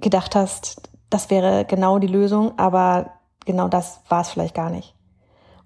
gedacht 0.00 0.34
hast, 0.34 0.88
das 1.10 1.28
wäre 1.28 1.66
genau 1.66 1.98
die 1.98 2.06
Lösung, 2.06 2.58
aber 2.58 3.10
genau 3.44 3.68
das 3.68 4.00
war 4.08 4.22
es 4.22 4.30
vielleicht 4.30 4.54
gar 4.54 4.70
nicht. 4.70 4.94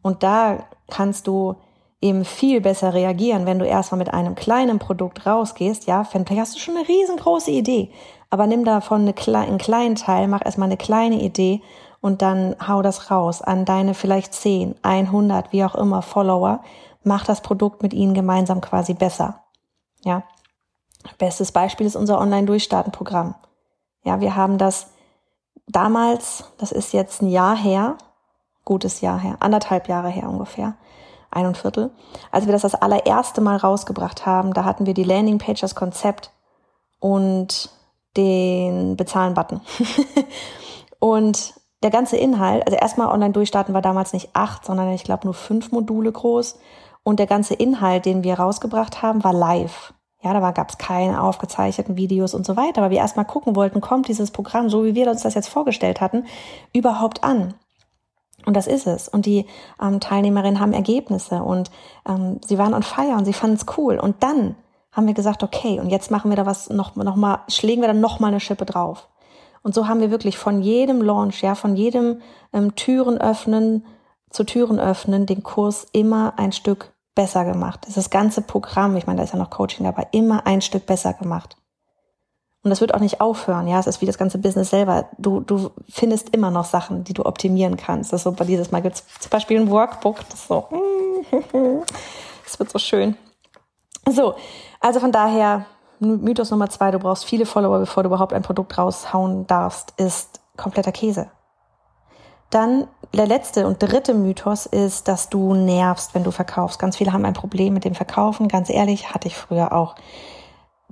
Und 0.02 0.23
da 0.23 0.64
kannst 0.88 1.28
du 1.28 1.54
eben 2.00 2.25
viel 2.25 2.61
besser 2.61 2.93
reagieren, 2.93 3.47
wenn 3.47 3.59
du 3.59 3.66
erstmal 3.66 3.99
mit 3.99 4.12
einem 4.12 4.35
kleinen 4.35 4.78
Produkt 4.78 5.26
rausgehst. 5.26 5.87
Ja, 5.87 6.04
vielleicht 6.04 6.31
hast 6.40 6.54
du 6.57 6.59
schon 6.59 6.76
eine 6.76 6.88
riesengroße 6.88 7.52
Idee, 7.52 7.90
aber 8.31 8.47
nimm 8.47 8.64
davon 8.64 9.02
eine, 9.02 9.38
einen 9.38 9.59
kleinen 9.59 9.95
Teil, 9.95 10.26
mach 10.26 10.45
erstmal 10.45 10.69
eine 10.69 10.76
kleine 10.76 11.23
Idee 11.23 11.62
und 12.04 12.20
dann 12.20 12.54
hau 12.68 12.82
das 12.82 13.11
raus 13.11 13.40
an 13.40 13.64
deine 13.64 13.94
vielleicht 13.94 14.34
10, 14.34 14.75
100, 14.82 15.52
wie 15.52 15.64
auch 15.64 15.75
immer 15.75 16.02
Follower. 16.02 16.61
Mach 17.02 17.25
das 17.25 17.40
Produkt 17.40 17.82
mit 17.82 17.94
ihnen 17.94 18.12
gemeinsam 18.12 18.61
quasi 18.61 18.92
besser. 18.92 19.40
Ja. 20.02 20.23
Bestes 21.16 21.50
Beispiel 21.50 21.87
ist 21.87 21.96
unser 21.96 22.20
Online-Durchstarten-Programm. 22.20 23.37
Ja, 24.02 24.20
wir 24.20 24.37
haben 24.37 24.58
das 24.58 24.88
damals, 25.66 26.44
das 26.58 26.73
ist 26.73 26.92
jetzt 26.92 27.23
ein 27.23 27.28
Jahr 27.28 27.56
her, 27.56 27.96
gutes 28.66 29.00
Jahr 29.00 29.18
her, 29.18 29.38
anderthalb 29.40 29.88
Jahre 29.88 30.11
her 30.11 30.28
ungefähr, 30.28 30.75
ein 31.30 31.46
und 31.46 31.56
Viertel, 31.56 31.90
als 32.30 32.44
wir 32.44 32.52
das 32.52 32.61
das 32.61 32.75
allererste 32.75 33.40
Mal 33.40 33.56
rausgebracht 33.56 34.26
haben, 34.26 34.52
da 34.52 34.64
hatten 34.64 34.84
wir 34.84 34.92
die 34.92 35.04
Landingpage, 35.04 35.62
das 35.62 35.75
Konzept 35.75 36.32
und 37.00 37.70
den 38.14 38.94
Bezahlen-Button. 38.99 39.62
und 40.99 41.54
der 41.85 41.91
ganze 41.91 42.17
Inhalt, 42.17 42.64
also 42.67 42.79
erstmal 42.79 43.09
online 43.09 43.33
durchstarten 43.33 43.75
war 43.75 43.83
damals 43.83 44.14
nicht 44.14 44.31
acht, 44.33 44.64
sondern 44.64 44.88
ich 44.88 45.05
glaube 45.05 45.26
nur 45.26 45.35
fünf 45.35 45.71
Module 45.71 46.11
groß. 46.11 46.59
Und 47.03 47.19
der 47.21 47.26
ganze 47.26 47.53
Inhalt, 47.53 48.07
den 48.07 48.25
wir 48.25 48.41
rausgebracht 48.41 49.03
haben, 49.03 49.23
war 49.23 49.35
live. 49.35 49.93
Ja, 50.23 50.33
da 50.33 50.50
gab 50.53 50.71
es 50.71 50.79
keine 50.79 51.23
aufgezeichneten 51.23 51.99
Videos 51.99 52.33
und 52.33 52.47
so 52.47 52.57
weiter, 52.57 52.81
weil 52.81 52.91
wir 52.91 52.97
erstmal 52.97 53.26
gucken 53.26 53.55
wollten, 53.55 53.83
kommt 53.83 54.09
dieses 54.09 54.31
Programm, 54.31 54.71
so 54.71 54.83
wie 54.87 54.95
wir 54.95 55.11
uns 55.11 55.23
das 55.23 55.35
jetzt 55.35 55.49
vorgestellt 55.49 56.00
hatten, 56.00 56.25
überhaupt 56.73 57.23
an. 57.23 57.53
Und 58.47 58.57
das 58.57 58.67
ist 58.67 58.87
es. 58.87 59.07
Und 59.07 59.26
die 59.26 59.47
ähm, 59.81 60.00
Teilnehmerinnen 60.00 60.61
haben 60.61 60.73
Ergebnisse 60.73 61.43
und 61.43 61.71
ähm, 62.09 62.41
sie 62.47 62.57
waren 62.57 62.73
on 62.73 62.83
fire 62.83 63.17
und 63.19 63.26
sie 63.26 63.35
fanden 63.35 63.57
es 63.57 63.67
cool. 63.76 63.99
Und 63.99 64.23
dann 64.23 64.57
haben 64.93 65.07
wir 65.07 65.14
gesagt, 65.14 65.43
okay, 65.43 65.79
und 65.79 65.91
jetzt 65.91 66.11
machen 66.11 66.31
wir 66.31 66.37
da 66.37 66.47
was 66.47 66.71
noch, 66.71 66.97
noch 66.97 67.17
mal, 67.17 67.41
schlägen 67.49 67.83
wir 67.83 67.88
dann 67.88 68.00
noch 68.00 68.21
mal 68.21 68.29
eine 68.29 68.41
Schippe 68.41 68.64
drauf. 68.64 69.09
Und 69.64 69.75
so 69.75 69.88
haben 69.88 70.00
wir 70.00 70.12
wirklich 70.12 70.38
von 70.38 70.62
jedem 70.62 71.02
Launch, 71.02 71.42
ja, 71.42 71.56
von 71.56 71.75
jedem 71.75 72.21
ähm, 72.52 72.76
Türen 72.76 73.18
öffnen 73.18 73.85
zu 74.30 74.44
Türen 74.44 74.78
öffnen, 74.78 75.26
den 75.26 75.42
Kurs 75.42 75.87
immer 75.92 76.35
ein 76.37 76.52
Stück 76.52 76.92
besser 77.14 77.44
gemacht. 77.44 77.87
Das, 77.87 78.11
ganze 78.11 78.42
Programm, 78.42 78.97
ich 78.97 79.06
meine, 79.06 79.18
da 79.18 79.25
ist 79.25 79.33
ja 79.33 79.38
noch 79.38 79.50
Coaching 79.50 79.85
dabei, 79.85 80.06
immer 80.11 80.47
ein 80.47 80.61
Stück 80.61 80.85
besser 80.87 81.14
gemacht. 81.14 81.56
Und 82.62 82.71
das 82.71 82.80
wird 82.80 82.94
auch 82.94 83.00
nicht 83.00 83.21
aufhören, 83.21 83.68
ja. 83.68 83.78
Es 83.78 83.87
ist 83.87 84.00
wie 84.00 84.06
das 84.06 84.18
ganze 84.18 84.38
Business 84.38 84.71
selber. 84.71 85.09
Du, 85.18 85.40
du 85.40 85.71
findest 85.88 86.30
immer 86.30 86.50
noch 86.50 86.64
Sachen, 86.64 87.04
die 87.04 87.12
du 87.12 87.25
optimieren 87.25 87.76
kannst. 87.76 88.12
Das 88.12 88.21
ist 88.21 88.25
so 88.25 88.33
bei 88.33 88.44
dieses 88.44 88.71
Mal 88.71 88.83
gibt 88.83 88.97
es 88.97 89.04
zum 89.21 89.30
Beispiel 89.30 89.61
ein 89.61 89.71
Workbook. 89.71 90.16
Das 90.28 90.40
ist 90.40 90.49
so, 90.49 90.66
das 92.44 92.59
wird 92.59 92.71
so 92.71 92.78
schön. 92.78 93.16
So, 94.11 94.35
also 94.80 95.00
von 95.00 95.12
daher, 95.12 95.66
Mythos 96.01 96.51
Nummer 96.51 96.69
zwei, 96.71 96.91
du 96.91 96.99
brauchst 96.99 97.25
viele 97.25 97.47
Follower, 97.47 97.79
bevor 97.79 98.03
du 98.03 98.09
überhaupt 98.09 98.33
ein 98.33 98.43
Produkt 98.43 98.77
raushauen 98.77 99.47
darfst, 99.47 99.95
ist 99.97 100.41
kompletter 100.57 100.93
Käse. 100.93 101.29
Dann 102.51 102.87
der 103.13 103.27
letzte 103.27 103.67
und 103.67 103.83
dritte 103.83 104.15
Mythos 104.15 104.67
ist, 104.67 105.09
dass 105.09 105.29
du 105.29 105.55
nervst, 105.55 106.15
wenn 106.15 106.25
du 106.25 106.31
verkaufst. 106.31 106.79
Ganz 106.79 106.97
viele 106.97 107.13
haben 107.13 107.25
ein 107.25 107.33
Problem 107.33 107.75
mit 107.75 107.85
dem 107.85 107.95
Verkaufen. 107.95 108.49
Ganz 108.49 108.71
ehrlich, 108.71 109.13
hatte 109.13 109.29
ich 109.29 109.37
früher 109.37 109.73
auch 109.73 109.95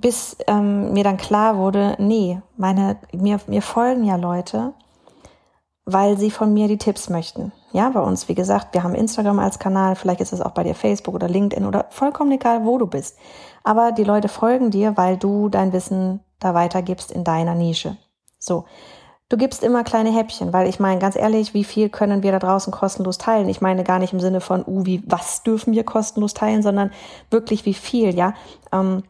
bis 0.03 0.35
ähm, 0.47 0.91
mir 0.91 1.05
dann 1.05 1.17
klar 1.17 1.57
wurde, 1.57 1.95
nee, 1.97 2.41
meine, 2.57 2.97
mir, 3.13 3.39
mir 3.47 3.61
folgen 3.61 4.03
ja 4.03 4.17
Leute, 4.17 4.73
weil 5.85 6.17
sie 6.17 6.29
von 6.29 6.53
mir 6.53 6.67
die 6.67 6.77
Tipps 6.77 7.09
möchten. 7.09 7.53
Ja, 7.71 7.89
bei 7.89 8.01
uns, 8.01 8.27
wie 8.27 8.35
gesagt, 8.35 8.73
wir 8.73 8.83
haben 8.83 8.95
Instagram 8.95 9.39
als 9.39 9.59
Kanal, 9.59 9.95
vielleicht 9.95 10.19
ist 10.19 10.33
es 10.33 10.41
auch 10.41 10.51
bei 10.51 10.63
dir 10.63 10.75
Facebook 10.75 11.15
oder 11.15 11.29
LinkedIn 11.29 11.65
oder 11.65 11.85
vollkommen 11.89 12.33
egal, 12.33 12.65
wo 12.65 12.77
du 12.77 12.85
bist. 12.85 13.17
Aber 13.63 13.91
die 13.91 14.03
Leute 14.03 14.27
folgen 14.27 14.71
dir, 14.71 14.97
weil 14.97 15.17
du 15.17 15.49
dein 15.49 15.73
Wissen 15.73 16.19
da 16.39 16.53
weitergibst 16.53 17.11
in 17.11 17.23
deiner 17.23 17.55
Nische. 17.55 17.97
So. 18.37 18.65
Du 19.29 19.37
gibst 19.37 19.63
immer 19.63 19.83
kleine 19.83 20.13
Häppchen, 20.13 20.53
weil 20.53 20.67
ich 20.67 20.79
meine, 20.79 20.99
ganz 20.99 21.15
ehrlich, 21.15 21.53
wie 21.53 21.63
viel 21.63 21.89
können 21.89 22.21
wir 22.21 22.31
da 22.31 22.39
draußen 22.39 22.71
kostenlos 22.71 23.17
teilen? 23.17 23.49
Ich 23.49 23.61
meine 23.61 23.83
gar 23.83 23.97
nicht 23.97 24.13
im 24.13 24.19
Sinne 24.19 24.41
von, 24.41 24.63
uh, 24.67 24.85
wie, 24.85 25.01
was 25.07 25.41
dürfen 25.41 25.73
wir 25.73 25.83
kostenlos 25.83 26.35
teilen, 26.35 26.61
sondern 26.61 26.91
wirklich 27.31 27.65
wie 27.65 27.73
viel, 27.73 28.13
ja. 28.13 28.33
Ähm, 28.71 29.03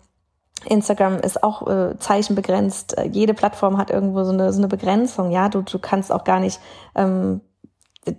Instagram 0.66 1.20
ist 1.20 1.44
auch 1.44 1.68
äh, 1.68 1.98
zeichenbegrenzt. 2.00 2.96
Jede 3.12 3.34
Plattform 3.34 3.78
hat 3.78 3.90
irgendwo 3.90 4.24
so 4.24 4.32
eine, 4.32 4.54
so 4.54 4.60
eine 4.60 4.70
Begrenzung. 4.70 5.32
Ja, 5.32 5.50
du, 5.50 5.62
du 5.62 5.78
kannst 5.78 6.10
auch 6.10 6.24
gar 6.24 6.40
nicht 6.40 6.62
ähm, 6.96 7.42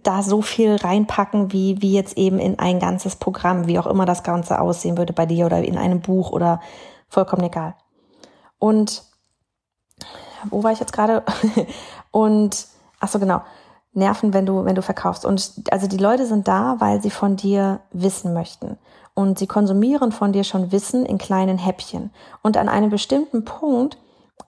da 0.02 0.22
so 0.22 0.40
viel 0.42 0.76
reinpacken, 0.76 1.52
wie, 1.52 1.80
wie 1.82 1.92
jetzt 1.92 2.16
eben 2.16 2.38
in 2.38 2.58
ein 2.58 2.78
ganzes 2.78 3.16
Programm, 3.16 3.66
wie 3.66 3.78
auch 3.78 3.86
immer 3.86 4.06
das 4.06 4.22
Ganze 4.22 4.60
aussehen 4.60 4.96
würde 4.96 5.12
bei 5.12 5.26
dir 5.26 5.46
oder 5.46 5.62
in 5.62 5.76
einem 5.76 6.00
Buch 6.00 6.30
oder 6.30 6.60
vollkommen 7.08 7.44
egal. 7.44 7.74
Und 8.58 9.02
wo 10.50 10.62
war 10.62 10.72
ich 10.72 10.80
jetzt 10.80 10.92
gerade? 10.92 11.22
Und 12.10 12.66
ach 13.00 13.08
so 13.08 13.18
genau, 13.18 13.42
nerven, 13.92 14.32
wenn 14.32 14.46
du 14.46 14.64
wenn 14.64 14.74
du 14.74 14.82
verkaufst. 14.82 15.24
Und 15.24 15.52
also 15.70 15.86
die 15.86 15.98
Leute 15.98 16.26
sind 16.26 16.48
da, 16.48 16.76
weil 16.78 17.02
sie 17.02 17.10
von 17.10 17.36
dir 17.36 17.80
wissen 17.92 18.32
möchten 18.32 18.78
und 19.14 19.38
sie 19.38 19.46
konsumieren 19.46 20.12
von 20.12 20.32
dir 20.32 20.44
schon 20.44 20.72
Wissen 20.72 21.06
in 21.06 21.18
kleinen 21.18 21.58
Häppchen. 21.58 22.10
Und 22.42 22.56
an 22.56 22.68
einem 22.68 22.90
bestimmten 22.90 23.44
Punkt 23.44 23.98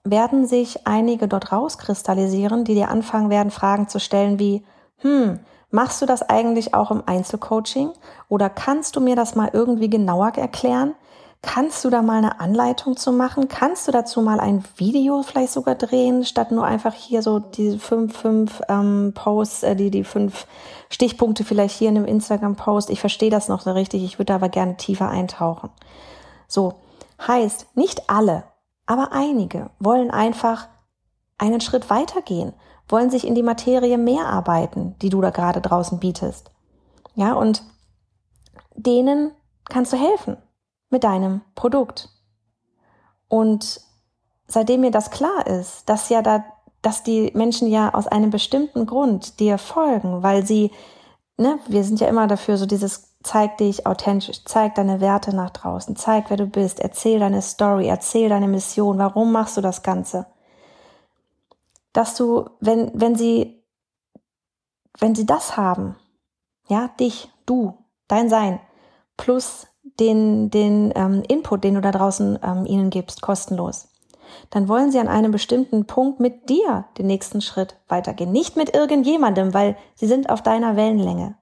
werden 0.03 0.47
sich 0.47 0.87
einige 0.87 1.29
dort 1.29 1.53
rauskristallisieren, 1.53 2.65
die 2.65 2.75
dir 2.75 2.91
anfangen 2.91 3.31
werden, 3.31 3.51
Fragen 3.51 3.89
zu 3.89 4.01
stellen 4.01 4.39
wie, 4.39 4.65
hm, 4.99 5.41
machst 5.71 6.01
du 6.03 6.07
das 6.07 6.23
eigentlich 6.23 6.75
auch 6.75 6.91
im 6.91 7.03
Einzelcoaching? 7.07 7.91
Oder 8.29 8.49
kannst 8.51 8.97
du 8.97 9.01
mir 9.01 9.17
das 9.17 9.35
mal 9.35 9.51
irgendwie 9.53 9.91
genauer 9.91 10.33
erklären? 10.37 10.95
Kannst 11.43 11.85
du 11.85 11.91
da 11.91 12.03
mal 12.03 12.19
eine 12.19 12.41
Anleitung 12.41 12.97
zu 12.97 13.13
machen? 13.13 13.47
Kannst 13.47 13.87
du 13.87 13.93
dazu 13.93 14.21
mal 14.21 14.41
ein 14.41 14.65
Video 14.77 15.23
vielleicht 15.23 15.53
sogar 15.53 15.77
drehen, 15.77 16.25
statt 16.25 16.51
nur 16.51 16.65
einfach 16.65 16.95
hier 16.95 17.23
so 17.23 17.39
die 17.39 17.79
fünf, 17.79 18.17
fünf 18.17 18.63
ähm, 18.69 19.13
Posts, 19.15 19.63
äh, 19.63 19.77
die, 19.77 19.91
die 19.91 20.03
fünf 20.03 20.47
Stichpunkte 20.89 21.45
vielleicht 21.45 21.77
hier 21.77 21.89
in 21.89 21.97
einem 21.99 22.07
Instagram-Post? 22.07 22.91
Ich 22.91 23.01
verstehe 23.01 23.31
das 23.31 23.49
noch 23.49 23.61
so 23.61 23.71
richtig, 23.73 24.03
ich 24.03 24.19
würde 24.19 24.35
aber 24.35 24.49
gerne 24.49 24.77
tiefer 24.77 25.09
eintauchen. 25.09 25.71
So, 26.49 26.75
heißt, 27.25 27.77
nicht 27.77 28.11
alle, 28.11 28.45
aber 28.87 29.13
einige 29.13 29.71
wollen 29.79 30.11
einfach 30.11 30.67
einen 31.39 31.61
Schritt 31.61 31.91
weitergehen, 31.91 32.53
wollen 32.89 33.11
sich 33.11 33.27
in 33.27 33.35
die 33.35 33.43
Materie 33.43 33.99
mehr 33.99 34.27
arbeiten, 34.27 34.97
die 35.03 35.09
du 35.09 35.21
da 35.21 35.31
gerade 35.31 35.61
draußen 35.61 35.99
bietest. 35.99 36.51
Ja, 37.15 37.35
und 37.35 37.63
denen 38.75 39.33
kannst 39.69 39.93
du 39.93 39.97
helfen 39.97 40.37
mit 40.91 41.05
deinem 41.05 41.41
Produkt. 41.55 42.11
Und 43.29 43.81
seitdem 44.47 44.83
mir 44.83 44.91
das 44.91 45.11
klar 45.11 45.47
ist, 45.47 45.89
dass 45.89 46.09
ja 46.09 46.23
da, 46.23 46.45
dass 46.83 47.03
die 47.03 47.33
Menschen 47.35 47.69
ja 47.69 47.93
aus 47.93 48.07
einem 48.07 48.31
bestimmten 48.31 48.87
Grund 48.87 49.41
dir 49.41 49.59
folgen, 49.59 50.23
weil 50.23 50.47
sie, 50.47 50.71
ne, 51.37 51.59
wir 51.67 51.83
sind 51.83 52.01
ja 52.01 52.07
immer 52.07 52.29
dafür, 52.29 52.57
so 52.57 52.67
dieses 52.67 53.17
zeig 53.25 53.59
dich 53.59 53.87
authentisch, 53.87 54.45
zeig 54.45 54.77
deine 54.77 55.01
Werte 55.01 55.35
nach 55.35 55.51
draußen, 55.51 55.97
zeig 55.97 56.31
wer 56.31 56.37
du 56.37 56.47
bist, 56.47 56.79
erzähl 56.79 57.19
deine 57.19 57.43
Story, 57.43 57.89
erzähl 57.89 58.29
deine 58.29 58.47
Mission, 58.47 58.99
warum 58.99 59.33
machst 59.33 59.57
du 59.57 59.61
das 59.61 59.83
Ganze? 59.83 60.27
Dass 61.97 62.15
du, 62.15 62.51
wenn, 62.61 62.91
wenn 62.93 63.17
sie, 63.17 63.65
wenn 64.99 65.15
sie 65.15 65.25
das 65.25 65.57
haben, 65.57 65.97
ja, 66.69 66.89
dich, 67.01 67.31
du, 67.47 67.87
dein 68.07 68.29
Sein, 68.29 68.61
plus 69.17 69.67
den, 69.99 70.51
den 70.51 70.93
ähm, 70.95 71.23
Input, 71.27 71.65
den 71.65 71.77
du 71.77 71.81
da 71.81 71.93
draußen 71.93 72.39
ähm, 72.43 72.67
ihnen 72.67 72.91
gibst, 72.91 73.23
kostenlos, 73.23 73.89
dann 74.51 74.69
wollen 74.69 74.93
sie 74.93 74.99
an 74.99 75.09
einem 75.09 75.33
bestimmten 75.33 75.87
Punkt 75.87 76.21
mit 76.21 76.51
dir 76.51 76.85
den 76.99 77.07
nächsten 77.07 77.41
Schritt 77.41 77.79
weitergehen. 77.89 78.31
Nicht 78.31 78.57
mit 78.57 78.75
irgendjemandem, 78.75 79.55
weil 79.55 79.79
sie 79.95 80.07
sind 80.07 80.29
auf 80.29 80.43
deiner 80.43 80.77
Wellenlänge. 80.77 81.39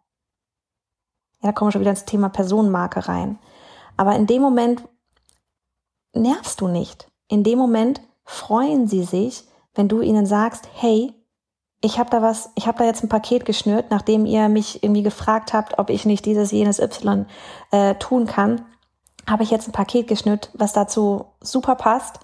Ja, 1.43 1.49
da 1.49 1.53
kommen 1.53 1.67
wir 1.67 1.73
schon 1.73 1.81
wieder 1.81 1.91
ins 1.91 2.05
Thema 2.05 2.29
Personenmarke 2.29 3.09
rein. 3.09 3.41
Aber 3.97 4.15
in 4.15 4.29
dem 4.29 4.41
Moment 4.41 4.85
nervst 6.13 6.61
du 6.61 6.69
nicht. 6.69 7.11
In 7.27 7.43
dem 7.43 7.59
Moment 7.59 8.01
freuen 8.23 8.87
sie 8.87 9.03
sich, 9.03 9.49
wenn 9.75 9.89
du 9.89 10.01
ihnen 10.01 10.27
sagst, 10.27 10.69
hey, 10.75 11.13
ich 11.81 11.99
habe 11.99 12.09
da 12.09 12.23
was, 12.23 12.51
ich 12.55 12.67
habe 12.67 12.79
da 12.79 12.85
jetzt 12.85 13.03
ein 13.03 13.09
Paket 13.09 13.45
geschnürt, 13.45 13.91
nachdem 13.91 14.25
ihr 14.25 14.49
mich 14.49 14.83
irgendwie 14.83 15.03
gefragt 15.03 15.53
habt, 15.53 15.79
ob 15.79 15.91
ich 15.91 16.07
nicht 16.07 16.25
dieses, 16.25 16.51
jenes 16.51 16.79
Y 16.81 17.27
äh, 17.73 17.95
tun 17.97 18.27
kann, 18.27 18.63
habe 19.29 19.43
ich 19.43 19.51
jetzt 19.51 19.69
ein 19.69 19.73
Paket 19.73 20.09
geschnürt, 20.09 20.51
was 20.55 20.73
dazu 20.73 21.27
super 21.41 21.75
passt. 21.75 22.21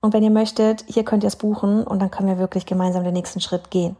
Und 0.00 0.12
wenn 0.12 0.22
ihr 0.22 0.30
möchtet, 0.30 0.84
hier 0.86 1.04
könnt 1.04 1.24
ihr 1.24 1.28
es 1.28 1.36
buchen 1.36 1.84
und 1.84 2.00
dann 2.00 2.10
können 2.10 2.28
wir 2.28 2.38
wirklich 2.38 2.66
gemeinsam 2.66 3.02
den 3.02 3.14
nächsten 3.14 3.40
Schritt 3.40 3.70
gehen. 3.70 3.96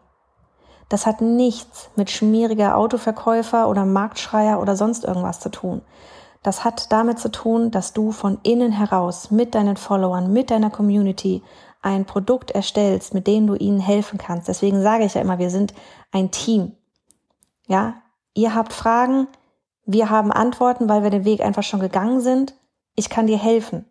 Das 0.88 1.06
hat 1.06 1.20
nichts 1.20 1.90
mit 1.96 2.10
schmieriger 2.10 2.76
Autoverkäufer 2.76 3.68
oder 3.68 3.84
Marktschreier 3.84 4.60
oder 4.60 4.76
sonst 4.76 5.04
irgendwas 5.04 5.40
zu 5.40 5.50
tun. 5.50 5.82
Das 6.42 6.64
hat 6.64 6.92
damit 6.92 7.18
zu 7.18 7.30
tun, 7.30 7.70
dass 7.70 7.92
du 7.92 8.12
von 8.12 8.38
innen 8.42 8.72
heraus 8.72 9.30
mit 9.30 9.54
deinen 9.54 9.76
Followern, 9.76 10.32
mit 10.32 10.50
deiner 10.50 10.70
Community 10.70 11.42
ein 11.80 12.04
Produkt 12.04 12.50
erstellst, 12.50 13.14
mit 13.14 13.26
dem 13.26 13.46
du 13.46 13.54
ihnen 13.54 13.80
helfen 13.80 14.18
kannst. 14.18 14.48
Deswegen 14.48 14.82
sage 14.82 15.04
ich 15.04 15.14
ja 15.14 15.20
immer, 15.20 15.38
wir 15.38 15.50
sind 15.50 15.74
ein 16.12 16.30
Team. 16.30 16.72
Ja, 17.66 18.02
ihr 18.34 18.54
habt 18.54 18.72
Fragen, 18.72 19.28
wir 19.84 20.10
haben 20.10 20.32
Antworten, 20.32 20.88
weil 20.88 21.02
wir 21.02 21.10
den 21.10 21.24
Weg 21.24 21.40
einfach 21.40 21.62
schon 21.62 21.80
gegangen 21.80 22.20
sind. 22.20 22.54
Ich 22.94 23.08
kann 23.08 23.26
dir 23.26 23.38
helfen. 23.38 23.84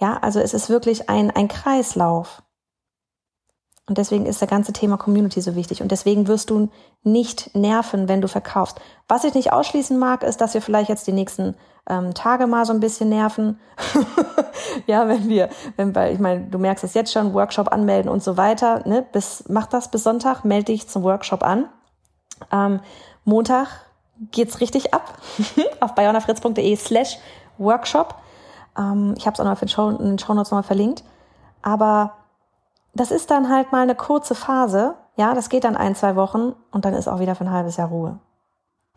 Ja, 0.00 0.18
also 0.18 0.40
es 0.40 0.54
ist 0.54 0.68
wirklich 0.68 1.08
ein, 1.08 1.30
ein 1.30 1.48
Kreislauf. 1.48 2.42
Und 3.88 3.96
deswegen 3.96 4.26
ist 4.26 4.42
das 4.42 4.48
ganze 4.48 4.72
Thema 4.72 4.98
Community 4.98 5.40
so 5.40 5.54
wichtig. 5.54 5.80
Und 5.82 5.90
deswegen 5.90 6.28
wirst 6.28 6.50
du 6.50 6.68
nicht 7.02 7.54
nerven, 7.54 8.08
wenn 8.08 8.20
du 8.20 8.28
verkaufst. 8.28 8.80
Was 9.08 9.24
ich 9.24 9.34
nicht 9.34 9.52
ausschließen 9.52 9.98
mag, 9.98 10.22
ist, 10.22 10.40
dass 10.40 10.54
wir 10.54 10.60
vielleicht 10.60 10.90
jetzt 10.90 11.06
die 11.06 11.12
nächsten 11.12 11.56
ähm, 11.88 12.12
Tage 12.12 12.46
mal 12.46 12.66
so 12.66 12.74
ein 12.74 12.80
bisschen 12.80 13.08
nerven. 13.08 13.58
ja, 14.86 15.08
wenn 15.08 15.28
wir, 15.28 15.48
wenn, 15.76 15.94
weil 15.94 16.12
ich 16.12 16.18
meine, 16.18 16.42
du 16.42 16.58
merkst 16.58 16.84
es 16.84 16.92
jetzt 16.92 17.12
schon, 17.12 17.32
Workshop 17.32 17.72
anmelden 17.72 18.10
und 18.10 18.22
so 18.22 18.36
weiter. 18.36 18.86
Ne? 18.86 19.06
Bis, 19.10 19.44
mach 19.48 19.66
das 19.66 19.90
bis 19.90 20.04
Sonntag, 20.04 20.44
melde 20.44 20.66
dich 20.66 20.86
zum 20.86 21.02
Workshop 21.02 21.42
an. 21.42 21.64
Ähm, 22.52 22.80
Montag 23.24 23.68
geht's 24.32 24.60
richtig 24.60 24.92
ab 24.92 25.18
auf 25.80 25.94
bayonafritz.de 25.94 26.76
slash 26.76 27.18
Workshop. 27.56 28.16
Ähm, 28.76 29.14
ich 29.16 29.26
habe 29.26 29.34
es 29.34 29.40
auch 29.40 29.44
noch 29.44 29.62
in 29.98 30.06
den 30.06 30.18
Show 30.18 30.34
Notes 30.34 30.50
nochmal 30.50 30.62
verlinkt. 30.62 31.04
Aber 31.62 32.17
das 32.94 33.10
ist 33.10 33.30
dann 33.30 33.48
halt 33.48 33.72
mal 33.72 33.82
eine 33.82 33.94
kurze 33.94 34.34
Phase. 34.34 34.94
Ja, 35.16 35.34
das 35.34 35.48
geht 35.48 35.64
dann 35.64 35.76
ein, 35.76 35.94
zwei 35.94 36.16
Wochen 36.16 36.54
und 36.70 36.84
dann 36.84 36.94
ist 36.94 37.08
auch 37.08 37.20
wieder 37.20 37.34
für 37.34 37.44
ein 37.44 37.52
halbes 37.52 37.76
Jahr 37.76 37.88
Ruhe. 37.88 38.18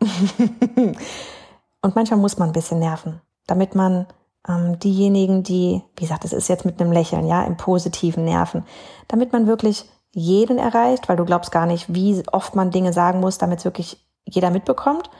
und 1.80 1.94
manchmal 1.94 2.20
muss 2.20 2.38
man 2.38 2.50
ein 2.50 2.54
bisschen 2.54 2.78
nerven, 2.78 3.20
damit 3.46 3.74
man 3.74 4.06
ähm, 4.48 4.78
diejenigen, 4.78 5.42
die, 5.42 5.82
wie 5.96 6.04
gesagt, 6.04 6.24
das 6.24 6.32
ist 6.32 6.48
jetzt 6.48 6.64
mit 6.64 6.80
einem 6.80 6.92
Lächeln, 6.92 7.26
ja, 7.26 7.44
im 7.44 7.56
positiven 7.56 8.24
Nerven, 8.24 8.64
damit 9.08 9.32
man 9.32 9.46
wirklich 9.46 9.88
jeden 10.12 10.58
erreicht, 10.58 11.08
weil 11.08 11.16
du 11.16 11.24
glaubst 11.24 11.52
gar 11.52 11.66
nicht, 11.66 11.94
wie 11.94 12.22
oft 12.32 12.54
man 12.54 12.70
Dinge 12.70 12.92
sagen 12.92 13.20
muss, 13.20 13.38
damit 13.38 13.60
es 13.60 13.64
wirklich 13.64 14.04
jeder 14.24 14.50
mitbekommt. 14.50 15.10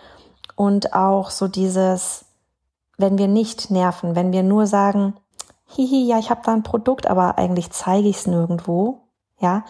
Und 0.54 0.92
auch 0.94 1.30
so 1.30 1.48
dieses, 1.48 2.26
wenn 2.98 3.16
wir 3.18 3.28
nicht 3.28 3.70
nerven, 3.70 4.14
wenn 4.14 4.32
wir 4.32 4.42
nur 4.42 4.66
sagen, 4.66 5.14
hihi, 5.72 6.06
ja, 6.06 6.18
ich 6.18 6.30
habe 6.30 6.42
da 6.44 6.52
ein 6.52 6.62
Produkt, 6.62 7.06
aber 7.06 7.38
eigentlich 7.38 7.70
zeige 7.70 8.08
ich 8.08 8.18
es 8.18 8.26
nirgendwo, 8.26 9.02
ja, 9.38 9.64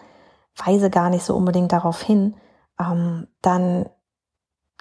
weise 0.57 0.91
gar 0.91 1.11
nicht 1.11 1.25
so 1.25 1.35
unbedingt 1.35 1.73
darauf 1.73 2.03
hin, 2.03 2.37
ähm, 2.79 3.29
dann 3.41 3.89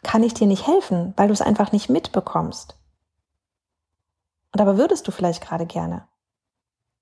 kann 0.03 0.23
ich 0.23 0.33
dir 0.33 0.47
nicht 0.47 0.67
helfen, 0.67 1.13
weil 1.15 1.27
du 1.27 1.33
es 1.33 1.41
einfach 1.41 1.71
nicht 1.71 1.89
mitbekommst. 1.89 2.77
Und 4.53 4.61
aber 4.61 4.77
würdest 4.77 5.07
du 5.07 5.11
vielleicht 5.11 5.41
gerade 5.41 5.65
gerne. 5.65 6.07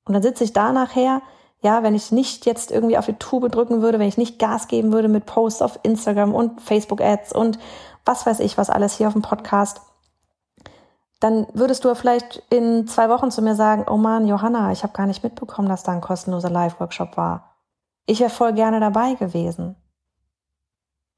Und 0.06 0.14
dann 0.14 0.24
sitze 0.24 0.44
ich 0.44 0.54
da 0.54 0.72
nachher, 0.72 1.22
ja, 1.62 1.84
wenn 1.84 1.96
ich 1.96 2.12
nicht 2.12 2.46
jetzt 2.46 2.72
irgendwie 2.72 2.98
auf 2.98 3.06
die 3.06 3.14
Tube 3.14 3.52
drücken 3.52 3.82
würde, 3.82 4.00
wenn 4.00 4.08
ich 4.08 4.18
nicht 4.18 4.40
Gas 4.40 4.68
geben 4.68 4.92
würde 4.92 5.08
mit 5.08 5.26
Posts 5.26 5.62
auf 5.62 5.80
Instagram 5.84 6.34
und 6.34 6.62
Facebook-Ads 6.62 7.34
und 7.34 7.60
was 8.06 8.26
weiß 8.26 8.40
ich, 8.40 8.58
was 8.58 8.70
alles 8.70 8.98
hier 8.98 9.08
auf 9.08 9.14
dem 9.14 9.22
Podcast, 9.22 9.82
dann 11.20 11.48
würdest 11.54 11.84
du 11.84 11.94
vielleicht 11.96 12.44
in 12.50 12.88
zwei 12.88 13.10
Wochen 13.10 13.32
zu 13.32 13.42
mir 13.42 13.56
sagen, 13.56 13.86
oh 13.90 13.98
Mann, 13.98 14.28
Johanna, 14.28 14.72
ich 14.72 14.84
habe 14.84 14.94
gar 14.94 15.06
nicht 15.06 15.24
mitbekommen, 15.24 15.68
dass 15.68 15.84
da 15.84 15.92
ein 15.92 16.02
kostenloser 16.02 16.50
Live-Workshop 16.50 17.18
war. 17.18 17.56
Ich 18.06 18.22
wäre 18.22 18.30
voll 18.30 18.54
gerne 18.54 18.80
dabei 18.80 19.16
gewesen. 19.16 19.76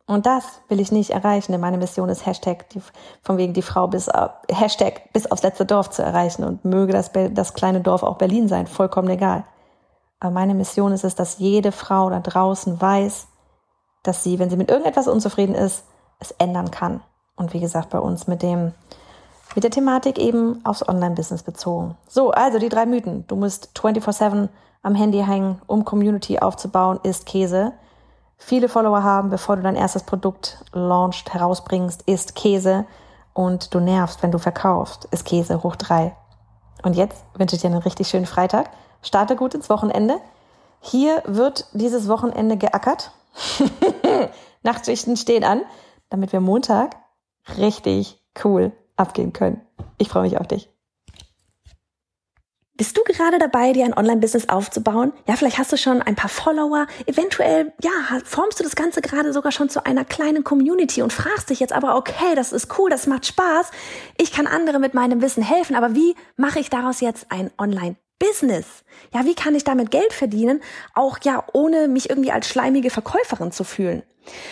Und 0.08 0.26
das 0.26 0.62
will 0.68 0.80
ich 0.80 0.92
nicht 0.92 1.12
erreichen, 1.12 1.52
denn 1.52 1.62
meine 1.62 1.78
Mission 1.78 2.10
ist 2.10 2.26
Hashtag, 2.26 2.68
die, 2.70 2.82
von 3.22 3.38
wegen 3.38 3.54
die 3.54 3.62
Frau 3.62 3.88
bis, 3.88 4.10
Hashtag 4.50 5.14
bis 5.14 5.30
aufs 5.32 5.44
letzte 5.44 5.66
Dorf 5.66 5.92
zu 5.92 6.02
erreichen 6.02 6.44
und 6.44 6.66
möge 6.66 6.92
das, 6.92 7.12
das 7.32 7.54
kleine 7.54 7.82
Dorf 7.82 8.04
auch 8.04 8.18
Berlin 8.18 8.48
sein, 8.48 8.68
vollkommen 8.68 9.10
egal. 9.10 9.46
Aber 10.20 10.32
meine 10.32 10.56
Mission 10.56 10.92
ist 10.92 11.04
es, 11.04 11.16
dass 11.16 11.38
jede 11.38 11.72
Frau 11.72 12.10
da 12.10 12.20
draußen 12.20 12.82
weiß, 12.82 13.28
dass 14.04 14.24
sie, 14.24 14.40
wenn 14.40 14.50
sie 14.50 14.58
mit 14.58 14.70
irgendetwas 14.70 15.08
unzufrieden 15.08 15.56
ist, 15.56 15.86
es 16.20 16.32
ändern 16.32 16.72
kann. 16.72 17.02
Und 17.36 17.54
wie 17.54 17.60
gesagt, 17.60 17.92
bei 17.92 18.00
uns 18.00 18.28
mit 18.28 18.42
dem 18.42 18.74
mit 19.56 19.64
der 19.64 19.72
Thematik 19.72 20.18
eben 20.18 20.64
aufs 20.66 20.88
Online-Business 20.88 21.44
bezogen. 21.44 21.98
So, 22.08 22.32
also 22.32 22.60
die 22.60 22.70
drei 22.70 22.86
Mythen. 22.86 23.26
Du 23.28 23.36
musst 23.36 23.72
24-7 23.76 24.50
am 24.84 24.96
Handy 24.96 25.20
hängen, 25.20 25.62
um 25.68 25.86
Community 25.86 26.40
aufzubauen, 26.40 27.00
ist 27.04 27.26
Käse. 27.26 27.74
Viele 28.38 28.70
Follower 28.70 29.04
haben, 29.04 29.30
bevor 29.30 29.56
du 29.56 29.62
dein 29.62 29.76
erstes 29.76 30.04
Produkt 30.04 30.64
launcht, 30.74 31.34
herausbringst, 31.34 32.04
ist 32.04 32.36
Käse. 32.36 32.86
Und 33.34 33.74
du 33.74 33.80
nervst, 33.80 34.24
wenn 34.24 34.32
du 34.32 34.40
verkaufst, 34.40 35.06
ist 35.12 35.26
Käse 35.26 35.64
hoch 35.64 35.76
drei. 35.76 36.16
Und 36.84 36.96
jetzt 36.96 37.24
wünsche 37.36 37.56
ich 37.56 37.62
dir 37.62 37.68
einen 37.68 37.78
richtig 37.78 38.08
schönen 38.08 38.26
Freitag. 38.26 38.72
Starte 39.04 39.36
gut 39.36 39.54
ins 39.54 39.70
Wochenende. 39.70 40.18
Hier 40.80 41.22
wird 41.26 41.68
dieses 41.74 42.08
Wochenende 42.08 42.58
geackert. 42.58 43.12
Nachtschichten 44.64 45.16
stehen 45.16 45.44
an, 45.44 45.62
damit 46.10 46.34
wir 46.34 46.42
Montag 46.42 46.96
richtig 47.58 48.20
cool 48.44 48.72
abgehen 49.02 49.34
können. 49.34 49.62
Ich 49.98 50.10
freue 50.10 50.24
mich 50.24 50.38
auf 50.38 50.48
dich. 50.48 50.70
Bist 52.82 52.98
du 52.98 53.04
gerade 53.04 53.38
dabei, 53.38 53.74
dir 53.74 53.86
ein 53.86 53.96
Online-Business 53.96 54.50
aufzubauen? 54.50 55.14
Ja, 55.28 55.36
vielleicht 55.36 55.60
hast 55.60 55.72
du 55.72 55.78
schon 55.78 56.02
ein 56.02 56.16
paar 56.16 56.32
Follower. 56.32 56.88
Eventuell, 57.06 57.74
ja, 57.84 57.92
formst 58.26 58.60
du 58.60 58.64
das 58.64 58.76
Ganze 58.76 59.04
gerade 59.04 59.34
sogar 59.34 59.52
schon 59.52 59.70
zu 59.70 59.86
einer 59.86 60.04
kleinen 60.04 60.44
Community 60.44 61.04
und 61.04 61.14
fragst 61.14 61.52
dich 61.52 61.60
jetzt 61.60 61.74
aber, 61.74 61.96
okay, 61.96 62.34
das 62.36 62.52
ist 62.52 62.80
cool, 62.80 62.90
das 62.90 63.06
macht 63.06 63.28
Spaß. 63.28 63.70
Ich 64.18 64.32
kann 64.32 64.48
andere 64.48 64.80
mit 64.80 64.96
meinem 64.96 65.22
Wissen 65.22 65.44
helfen, 65.44 65.76
aber 65.76 65.94
wie 65.94 66.16
mache 66.38 66.60
ich 66.60 66.72
daraus 66.72 67.02
jetzt 67.02 67.28
ein 67.30 67.52
Online-Business? 67.60 68.66
Ja, 69.14 69.26
wie 69.26 69.36
kann 69.36 69.54
ich 69.54 69.64
damit 69.64 69.92
Geld 69.92 70.12
verdienen? 70.12 70.60
Auch 70.96 71.20
ja, 71.22 71.44
ohne 71.54 71.88
mich 71.88 72.10
irgendwie 72.10 72.32
als 72.32 72.50
schleimige 72.50 72.90
Verkäuferin 72.90 73.52
zu 73.52 73.64
fühlen. 73.64 74.02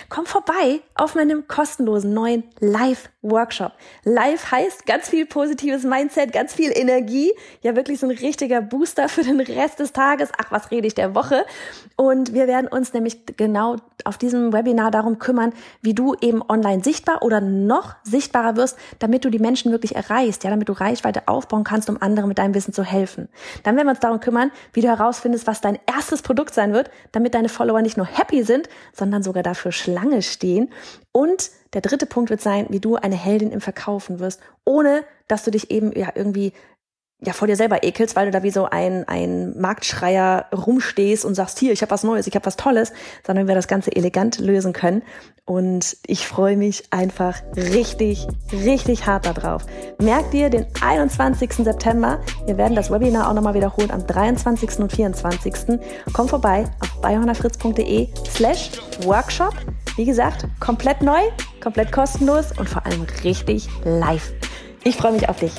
Komm 0.09 0.25
vorbei 0.25 0.81
auf 0.95 1.15
meinem 1.15 1.47
kostenlosen 1.47 2.13
neuen 2.13 2.43
Live-Workshop. 2.59 3.73
Live 4.03 4.51
heißt 4.51 4.85
ganz 4.85 5.09
viel 5.09 5.25
positives 5.25 5.83
Mindset, 5.83 6.33
ganz 6.33 6.53
viel 6.53 6.71
Energie. 6.75 7.31
Ja, 7.61 7.75
wirklich 7.75 7.99
so 7.99 8.07
ein 8.07 8.15
richtiger 8.15 8.61
Booster 8.61 9.09
für 9.09 9.23
den 9.23 9.39
Rest 9.39 9.79
des 9.79 9.93
Tages. 9.93 10.29
Ach, 10.37 10.51
was 10.51 10.71
rede 10.71 10.87
ich 10.87 10.95
der 10.95 11.15
Woche? 11.15 11.45
Und 11.95 12.33
wir 12.33 12.47
werden 12.47 12.67
uns 12.67 12.93
nämlich 12.93 13.25
genau 13.37 13.77
auf 14.05 14.17
diesem 14.17 14.53
Webinar 14.53 14.91
darum 14.91 15.19
kümmern, 15.19 15.53
wie 15.81 15.93
du 15.93 16.15
eben 16.19 16.41
online 16.47 16.83
sichtbar 16.83 17.21
oder 17.21 17.41
noch 17.41 17.95
sichtbarer 18.03 18.55
wirst, 18.55 18.77
damit 18.99 19.25
du 19.25 19.29
die 19.29 19.39
Menschen 19.39 19.71
wirklich 19.71 19.95
erreichst. 19.95 20.43
Ja, 20.43 20.49
damit 20.49 20.69
du 20.69 20.73
Reichweite 20.73 21.27
aufbauen 21.27 21.63
kannst, 21.63 21.89
um 21.89 22.01
anderen 22.01 22.27
mit 22.27 22.39
deinem 22.39 22.55
Wissen 22.55 22.73
zu 22.73 22.83
helfen. 22.83 23.29
Dann 23.63 23.75
werden 23.75 23.87
wir 23.87 23.91
uns 23.91 23.99
darum 23.99 24.19
kümmern, 24.19 24.51
wie 24.73 24.81
du 24.81 24.87
herausfindest, 24.87 25.47
was 25.47 25.61
dein 25.61 25.77
erstes 25.85 26.21
Produkt 26.21 26.53
sein 26.53 26.73
wird, 26.73 26.89
damit 27.11 27.33
deine 27.33 27.49
Follower 27.49 27.81
nicht 27.81 27.97
nur 27.97 28.05
happy 28.05 28.43
sind, 28.43 28.67
sondern 28.93 29.23
sogar 29.23 29.43
dafür 29.43 29.68
für 29.69 29.71
Schlange 29.71 30.21
stehen. 30.21 30.71
Und 31.11 31.51
der 31.73 31.81
dritte 31.81 32.05
Punkt 32.07 32.29
wird 32.29 32.41
sein, 32.41 32.67
wie 32.69 32.79
du 32.79 32.95
eine 32.95 33.15
Heldin 33.15 33.51
im 33.51 33.61
Verkaufen 33.61 34.19
wirst, 34.19 34.41
ohne 34.65 35.03
dass 35.27 35.43
du 35.43 35.51
dich 35.51 35.69
eben 35.69 35.91
ja 35.97 36.09
irgendwie 36.15 36.53
ja 37.21 37.33
vor 37.33 37.47
dir 37.47 37.57
selber 37.57 37.83
ekelst, 37.83 38.15
weil 38.15 38.27
du 38.27 38.31
da 38.31 38.43
wie 38.43 38.51
so 38.51 38.65
ein, 38.65 39.07
ein 39.07 39.59
Marktschreier 39.59 40.45
rumstehst 40.55 41.25
und 41.25 41.35
sagst, 41.35 41.59
hier, 41.59 41.73
ich 41.73 41.81
habe 41.81 41.91
was 41.91 42.03
Neues, 42.03 42.27
ich 42.27 42.35
habe 42.35 42.45
was 42.45 42.55
Tolles, 42.55 42.93
sondern 43.25 43.47
wir 43.47 43.55
das 43.55 43.67
Ganze 43.67 43.93
elegant 43.93 44.39
lösen 44.39 44.71
können. 44.71 45.03
Und 45.43 45.97
ich 46.05 46.27
freue 46.27 46.55
mich 46.55 46.83
einfach 46.91 47.41
richtig, 47.55 48.27
richtig 48.53 49.05
hart 49.07 49.25
darauf. 49.25 49.65
Merk 49.99 50.31
dir 50.31 50.49
den 50.49 50.67
21. 50.79 51.53
September. 51.53 52.21
Wir 52.45 52.57
werden 52.57 52.75
das 52.75 52.91
Webinar 52.91 53.29
auch 53.29 53.33
nochmal 53.33 53.55
wiederholen 53.55 53.91
am 53.91 54.05
23. 54.05 54.79
und 54.79 54.91
24. 54.91 55.79
Komm 56.13 56.29
vorbei 56.29 56.65
auf 56.79 57.01
bayhonafritz.de 57.01 58.07
slash 58.29 58.71
Workshop. 59.03 59.55
Wie 59.97 60.05
gesagt, 60.05 60.45
komplett 60.59 61.01
neu, 61.01 61.19
komplett 61.61 61.91
kostenlos 61.91 62.57
und 62.57 62.69
vor 62.69 62.85
allem 62.85 63.05
richtig 63.23 63.67
live. 63.83 64.31
Ich 64.83 64.95
freue 64.95 65.11
mich 65.11 65.27
auf 65.27 65.39
dich. 65.39 65.51